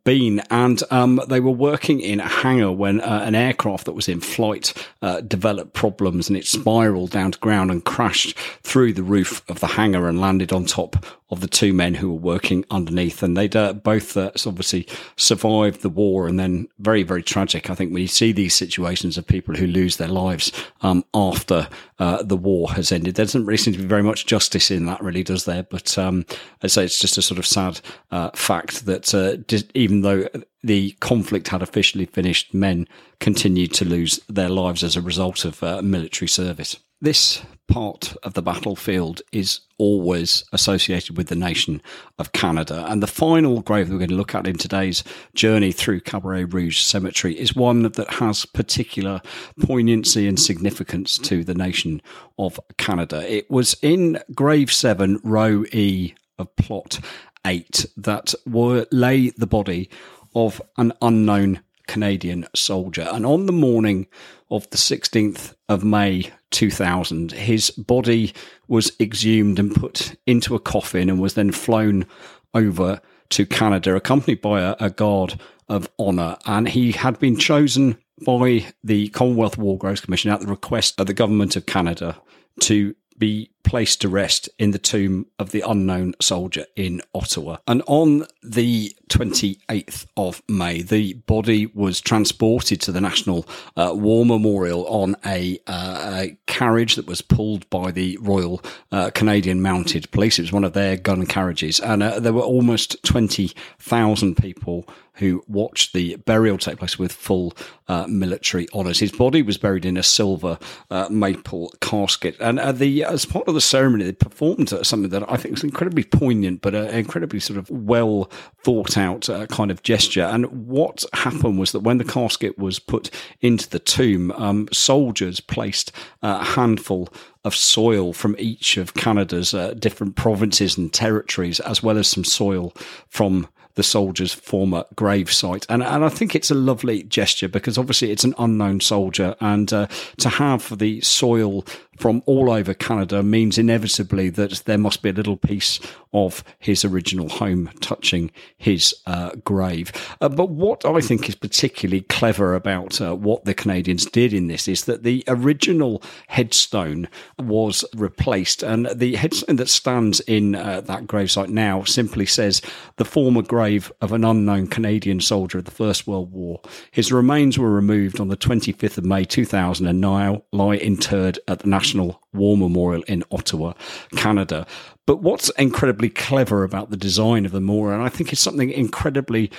[0.07, 4.07] been, and um, they were working in a hangar when uh, an aircraft that was
[4.07, 9.03] in flight uh, developed problems and it spiraled down to ground and crashed through the
[9.03, 10.95] roof of the hangar and landed on top
[11.29, 13.21] of the two men who were working underneath.
[13.21, 17.69] And they'd uh, both uh, obviously survived the war and then very, very tragic.
[17.69, 20.51] I think you see these situations of people who lose their lives
[20.81, 21.67] um, after
[21.99, 24.85] uh, the war has ended, there doesn't really seem to be very much justice in
[24.85, 25.63] that, really, does there?
[25.63, 26.25] But um,
[26.63, 29.37] I say it's just a sort of sad uh, fact that uh,
[29.73, 30.27] even though
[30.63, 32.87] the conflict had officially finished, men
[33.19, 36.77] continued to lose their lives as a result of uh, military service.
[36.99, 41.81] This part of the battlefield is always associated with the nation
[42.17, 42.85] of Canada.
[42.87, 45.03] And the final grave that we're going to look at in today's
[45.35, 49.21] journey through Cabaret Rouge Cemetery is one that has particular
[49.61, 52.01] poignancy and significance to the nation
[52.39, 53.31] of Canada.
[53.31, 56.99] It was in Grave 7, Row E of Plot
[57.45, 59.89] 8 that were, lay the body
[60.33, 63.07] of an unknown Canadian soldier.
[63.11, 64.07] And on the morning
[64.49, 68.33] of the 16th of May 2000, his body
[68.67, 72.05] was exhumed and put into a coffin and was then flown
[72.53, 76.37] over to Canada, accompanied by a, a guard of honour.
[76.45, 81.07] And he had been chosen by the Commonwealth War Graves Commission at the request of
[81.07, 82.19] the Government of Canada
[82.61, 87.57] to be placed to rest in the tomb of the unknown soldier in Ottawa.
[87.67, 93.45] And on the 28th of May, the body was transported to the National
[93.75, 98.61] uh, War Memorial on a, uh, a, carriage that was pulled by the Royal
[98.91, 100.39] uh, Canadian Mounted Police.
[100.39, 101.79] It was one of their gun carriages.
[101.81, 104.87] And uh, there were almost 20,000 people
[105.17, 107.53] who watched the burial take place with full
[107.87, 108.99] uh, military honours.
[108.99, 110.59] His body was buried in a silver
[110.91, 112.35] uh, maple casket.
[112.39, 116.03] And the as part of the ceremony, they performed something that I think was incredibly
[116.03, 118.31] poignant, but an incredibly sort of well
[118.63, 120.21] thought out uh, kind of gesture.
[120.21, 123.09] And what happened was that when the casket was put
[123.41, 125.91] into the tomb, um, soldiers placed
[126.21, 127.09] a handful
[127.43, 132.23] of soil from each of Canada's uh, different provinces and territories, as well as some
[132.23, 132.73] soil
[133.09, 133.47] from
[133.77, 135.65] the soldier's former grave site.
[135.69, 139.71] And, and I think it's a lovely gesture because obviously it's an unknown soldier and
[139.71, 139.87] uh,
[140.17, 141.63] to have the soil
[141.97, 145.79] from all over Canada means inevitably that there must be a little piece
[146.13, 149.91] of his original home touching his uh, grave.
[150.21, 154.47] Uh, but what I think is particularly clever about uh, what the Canadians did in
[154.47, 157.07] this is that the original headstone
[157.39, 162.61] was replaced, and the headstone that stands in uh, that gravesite now simply says
[162.97, 166.61] the former grave of an unknown Canadian soldier of the First World War.
[166.91, 171.59] His remains were removed on the 25th of May 2000 and now lie interred at
[171.59, 173.73] the National War Memorial in Ottawa,
[174.15, 174.65] Canada.
[175.05, 178.69] But what's incredibly clever about the design of the memorial, and I think it's something
[178.69, 179.51] incredibly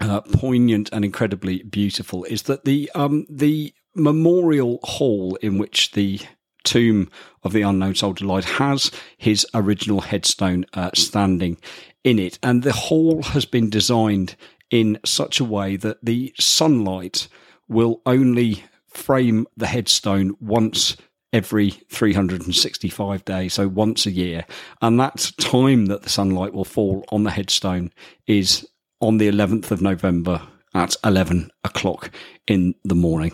[0.00, 6.20] uh, poignant and incredibly beautiful, is that the um, the memorial hall in which the
[6.64, 7.10] tomb
[7.42, 11.58] of the unknown soldier lied has his original headstone uh, standing
[12.04, 14.36] in it, and the hall has been designed
[14.70, 17.28] in such a way that the sunlight
[17.68, 20.96] will only frame the headstone once
[21.32, 24.44] every 365 days, so once a year.
[24.80, 27.90] And that time that the sunlight will fall on the headstone
[28.26, 28.66] is
[29.00, 30.42] on the 11th of November
[30.74, 32.10] at 11 o'clock
[32.46, 33.32] in the morning.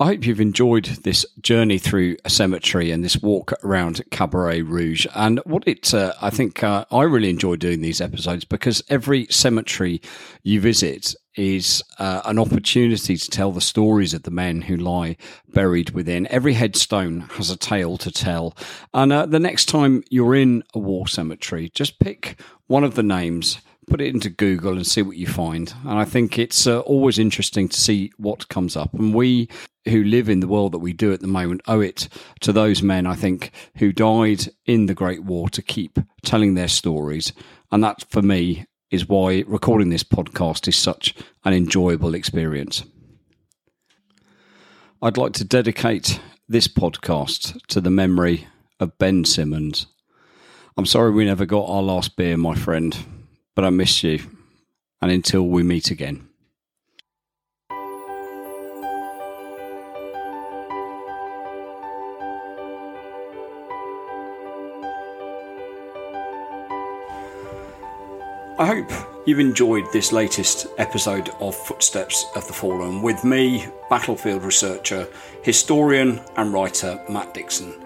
[0.00, 5.06] I hope you've enjoyed this journey through a cemetery and this walk around Cabaret Rouge.
[5.14, 9.28] And what it, uh, I think, uh, I really enjoy doing these episodes because every
[9.30, 10.02] cemetery
[10.42, 15.16] you visit is uh, an opportunity to tell the stories of the men who lie
[15.52, 16.26] buried within.
[16.28, 18.56] Every headstone has a tale to tell.
[18.92, 23.02] And uh, the next time you're in a war cemetery, just pick one of the
[23.02, 25.72] names put it into Google and see what you find.
[25.84, 28.94] And I think it's uh, always interesting to see what comes up.
[28.94, 29.48] And we
[29.86, 32.08] who live in the world that we do at the moment owe it
[32.40, 36.68] to those men, I think, who died in the Great War to keep telling their
[36.68, 37.32] stories.
[37.70, 41.14] And that, for me, is why recording this podcast is such
[41.44, 42.84] an enjoyable experience.
[45.02, 48.46] I'd like to dedicate this podcast to the memory
[48.80, 49.86] of Ben Simmons.
[50.76, 52.96] I'm sorry we never got our last beer, my friend
[53.54, 54.20] but I miss you.
[55.00, 56.28] And until we meet again.
[68.56, 68.92] I hope
[69.26, 75.08] you've enjoyed this latest episode of Footsteps of the Fallen with me, battlefield researcher,
[75.42, 77.83] historian, and writer Matt Dixon.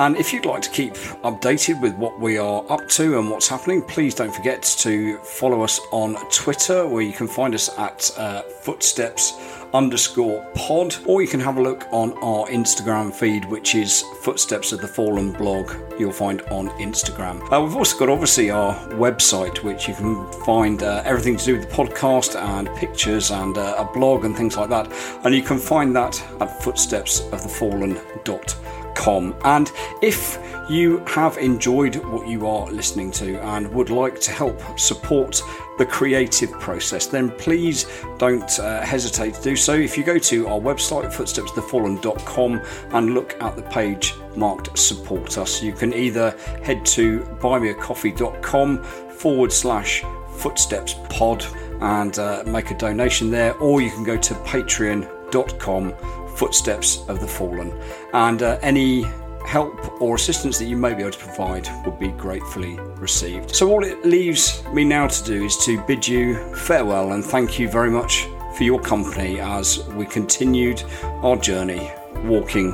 [0.00, 0.94] And if you'd like to keep
[1.24, 5.60] updated with what we are up to and what's happening, please don't forget to follow
[5.60, 9.34] us on Twitter, where you can find us at uh, footsteps
[9.74, 14.72] underscore pod, or you can have a look on our Instagram feed, which is Footsteps
[14.72, 15.70] of the Fallen blog,
[16.00, 17.42] you'll find on Instagram.
[17.52, 21.58] Uh, we've also got obviously our website, which you can find uh, everything to do
[21.58, 24.90] with the podcast and pictures and uh, a blog and things like that.
[25.24, 29.34] And you can find that at footstepsofthefallen.com com.
[29.44, 29.72] And
[30.02, 30.38] if
[30.68, 35.42] you have enjoyed what you are listening to and would like to help support
[35.78, 37.86] the creative process, then please
[38.18, 39.72] don't uh, hesitate to do so.
[39.72, 45.62] If you go to our website, footstepsthefallen.com, and look at the page marked support us,
[45.62, 50.04] you can either head to buymeacoffee.com forward slash
[50.36, 51.44] footsteps pod
[51.80, 55.94] and uh, make a donation there, or you can go to patreon.com
[56.40, 57.70] footsteps of the fallen.
[58.14, 59.04] And uh, any
[59.46, 63.54] help or assistance that you may be able to provide would be gratefully received.
[63.54, 67.58] So, all it leaves me now to do is to bid you farewell and thank
[67.58, 68.26] you very much
[68.56, 70.82] for your company as we continued
[71.22, 71.90] our journey
[72.24, 72.68] walking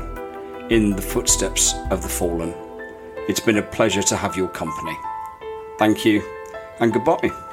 [0.71, 2.55] in the footsteps of the fallen.
[3.29, 4.97] It's been a pleasure to have your company.
[5.79, 6.23] Thank you
[6.81, 7.45] and goodbye.